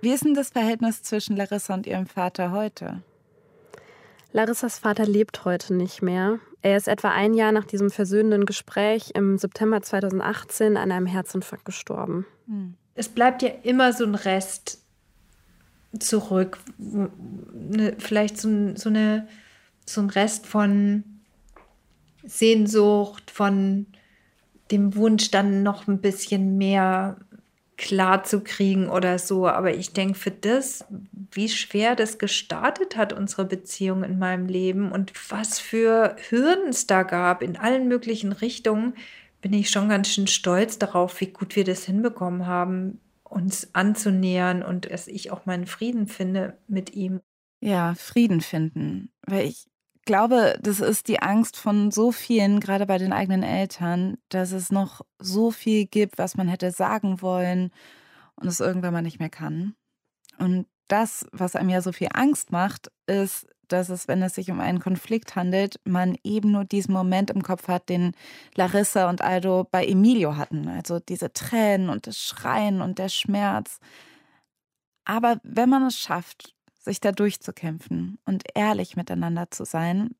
Wie 0.00 0.10
ist 0.12 0.24
denn 0.24 0.34
das 0.34 0.50
Verhältnis 0.50 1.02
zwischen 1.02 1.36
Larissa 1.36 1.74
und 1.74 1.86
ihrem 1.86 2.06
Vater 2.06 2.50
heute? 2.52 3.02
Larissas 4.32 4.78
Vater 4.78 5.06
lebt 5.06 5.44
heute 5.44 5.72
nicht 5.74 6.02
mehr. 6.02 6.38
Er 6.62 6.76
ist 6.76 6.88
etwa 6.88 7.10
ein 7.10 7.32
Jahr 7.32 7.52
nach 7.52 7.64
diesem 7.64 7.90
versöhnenden 7.90 8.44
Gespräch 8.44 9.12
im 9.14 9.38
September 9.38 9.80
2018 9.80 10.76
an 10.76 10.90
einem 10.92 11.06
Herzinfarkt 11.06 11.64
gestorben. 11.64 12.26
Es 12.94 13.08
bleibt 13.08 13.42
ja 13.42 13.50
immer 13.62 13.92
so 13.92 14.04
ein 14.04 14.14
Rest 14.14 14.82
zurück. 15.98 16.58
Vielleicht 17.98 18.38
so, 18.38 18.74
so, 18.74 18.88
eine, 18.88 19.28
so 19.86 20.00
ein 20.00 20.10
Rest 20.10 20.46
von 20.46 21.04
Sehnsucht, 22.26 23.30
von 23.30 23.86
dem 24.70 24.94
Wunsch, 24.96 25.30
dann 25.30 25.62
noch 25.62 25.86
ein 25.86 26.00
bisschen 26.00 26.58
mehr 26.58 27.16
klar 27.76 28.24
zu 28.24 28.40
kriegen 28.40 28.88
oder 28.88 29.18
so. 29.18 29.46
Aber 29.46 29.74
ich 29.74 29.92
denke, 29.92 30.18
für 30.18 30.30
das, 30.30 30.84
wie 31.30 31.48
schwer 31.48 31.94
das 31.94 32.18
gestartet 32.18 32.96
hat, 32.96 33.12
unsere 33.12 33.44
Beziehung 33.44 34.02
in 34.02 34.18
meinem 34.18 34.46
Leben 34.46 34.92
und 34.92 35.12
was 35.30 35.58
für 35.58 36.16
Hürden 36.28 36.70
es 36.70 36.86
da 36.86 37.02
gab 37.02 37.42
in 37.42 37.56
allen 37.56 37.88
möglichen 37.88 38.32
Richtungen, 38.32 38.94
bin 39.40 39.52
ich 39.52 39.70
schon 39.70 39.88
ganz 39.88 40.08
schön 40.08 40.26
stolz 40.26 40.78
darauf, 40.78 41.20
wie 41.20 41.26
gut 41.26 41.54
wir 41.54 41.64
das 41.64 41.84
hinbekommen 41.84 42.46
haben, 42.46 43.00
uns 43.22 43.68
anzunähern 43.74 44.62
und 44.62 44.90
dass 44.90 45.06
ich 45.06 45.30
auch 45.30 45.46
meinen 45.46 45.66
Frieden 45.66 46.08
finde 46.08 46.56
mit 46.68 46.94
ihm. 46.94 47.20
Ja, 47.60 47.94
Frieden 47.94 48.40
finden. 48.40 49.10
Weil 49.26 49.46
ich 49.46 49.66
glaube, 50.06 50.58
das 50.60 50.80
ist 50.80 51.08
die 51.08 51.20
Angst 51.20 51.58
von 51.58 51.90
so 51.90 52.12
vielen, 52.12 52.60
gerade 52.60 52.86
bei 52.86 52.96
den 52.96 53.12
eigenen 53.12 53.42
Eltern, 53.42 54.16
dass 54.30 54.52
es 54.52 54.72
noch 54.72 55.02
so 55.18 55.50
viel 55.50 55.86
gibt, 55.86 56.18
was 56.18 56.36
man 56.36 56.48
hätte 56.48 56.70
sagen 56.70 57.20
wollen 57.20 57.70
und 58.36 58.48
es 58.48 58.60
irgendwann 58.60 58.94
mal 58.94 59.02
nicht 59.02 59.18
mehr 59.18 59.28
kann. 59.28 59.74
Und 60.38 60.66
das, 60.88 61.26
was 61.32 61.56
einem 61.56 61.68
ja 61.68 61.82
so 61.82 61.92
viel 61.92 62.08
Angst 62.12 62.52
macht, 62.52 62.90
ist, 63.06 63.46
dass 63.68 63.88
es, 63.88 64.06
wenn 64.08 64.22
es 64.22 64.34
sich 64.34 64.50
um 64.50 64.60
einen 64.60 64.80
Konflikt 64.80 65.34
handelt, 65.34 65.80
man 65.84 66.16
eben 66.22 66.52
nur 66.52 66.64
diesen 66.64 66.92
Moment 66.92 67.30
im 67.30 67.42
Kopf 67.42 67.68
hat, 67.68 67.88
den 67.88 68.12
Larissa 68.54 69.08
und 69.08 69.22
Aldo 69.22 69.66
bei 69.70 69.84
Emilio 69.84 70.36
hatten. 70.36 70.68
Also 70.68 71.00
diese 71.00 71.32
Tränen 71.32 71.88
und 71.88 72.06
das 72.06 72.18
Schreien 72.18 72.80
und 72.80 72.98
der 72.98 73.08
Schmerz. 73.08 73.80
Aber 75.04 75.40
wenn 75.42 75.68
man 75.68 75.84
es 75.84 75.98
schafft, 75.98 76.55
sich 76.86 77.00
da 77.00 77.12
durchzukämpfen 77.12 78.18
und 78.24 78.44
ehrlich 78.54 78.96
miteinander 78.96 79.50
zu 79.50 79.64
sein, 79.64 80.14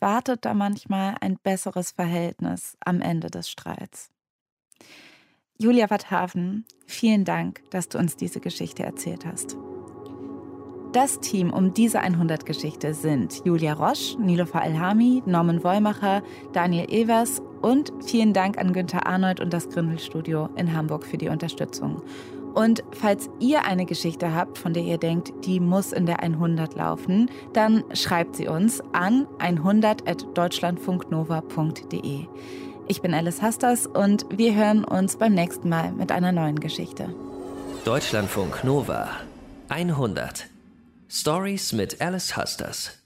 wartet 0.00 0.44
da 0.44 0.54
manchmal 0.54 1.16
ein 1.20 1.36
besseres 1.36 1.90
Verhältnis 1.90 2.76
am 2.84 3.00
Ende 3.00 3.28
des 3.28 3.50
Streits. 3.50 4.08
Julia 5.58 5.90
Watthafen, 5.90 6.64
vielen 6.86 7.24
Dank, 7.24 7.62
dass 7.70 7.88
du 7.88 7.98
uns 7.98 8.16
diese 8.16 8.40
Geschichte 8.40 8.84
erzählt 8.84 9.26
hast. 9.26 9.56
Das 10.92 11.20
Team 11.20 11.52
um 11.52 11.74
diese 11.74 12.02
100-Geschichte 12.02 12.94
sind 12.94 13.42
Julia 13.44 13.72
Roche, 13.72 14.20
Nilofer 14.20 14.62
Elhami, 14.62 15.22
Norman 15.26 15.64
Wollmacher, 15.64 16.22
Daniel 16.52 16.86
Evers 16.90 17.40
und 17.62 17.92
vielen 18.04 18.32
Dank 18.32 18.58
an 18.58 18.72
Günther 18.72 19.06
Arnold 19.06 19.40
und 19.40 19.52
das 19.52 19.68
Grindelstudio 19.70 20.50
in 20.56 20.72
Hamburg 20.72 21.06
für 21.06 21.16
die 21.16 21.28
Unterstützung. 21.28 22.02
Und 22.54 22.84
falls 22.92 23.28
ihr 23.40 23.64
eine 23.64 23.86
Geschichte 23.86 24.34
habt, 24.34 24.58
von 24.58 24.74
der 24.74 24.82
ihr 24.82 24.98
denkt, 24.98 25.32
die 25.46 25.60
muss 25.60 25.92
in 25.92 26.04
der 26.06 26.20
100 26.20 26.74
laufen, 26.74 27.30
dann 27.52 27.84
schreibt 27.94 28.34
sie 28.36 28.48
uns 28.48 28.82
an 28.92 29.26
100.deutschlandfunknova.de. 29.38 32.26
Ich 32.88 33.00
bin 33.00 33.14
Alice 33.14 33.40
Hasters 33.40 33.86
und 33.86 34.26
wir 34.36 34.54
hören 34.54 34.84
uns 34.84 35.16
beim 35.16 35.32
nächsten 35.34 35.68
Mal 35.68 35.92
mit 35.92 36.10
einer 36.12 36.32
neuen 36.32 36.60
Geschichte. 36.60 37.14
Deutschlandfunk 37.84 38.64
Nova 38.64 39.08
100 39.68 40.46
Stories 41.08 41.72
mit 41.72 42.00
Alice 42.00 42.36
Husters. 42.36 43.01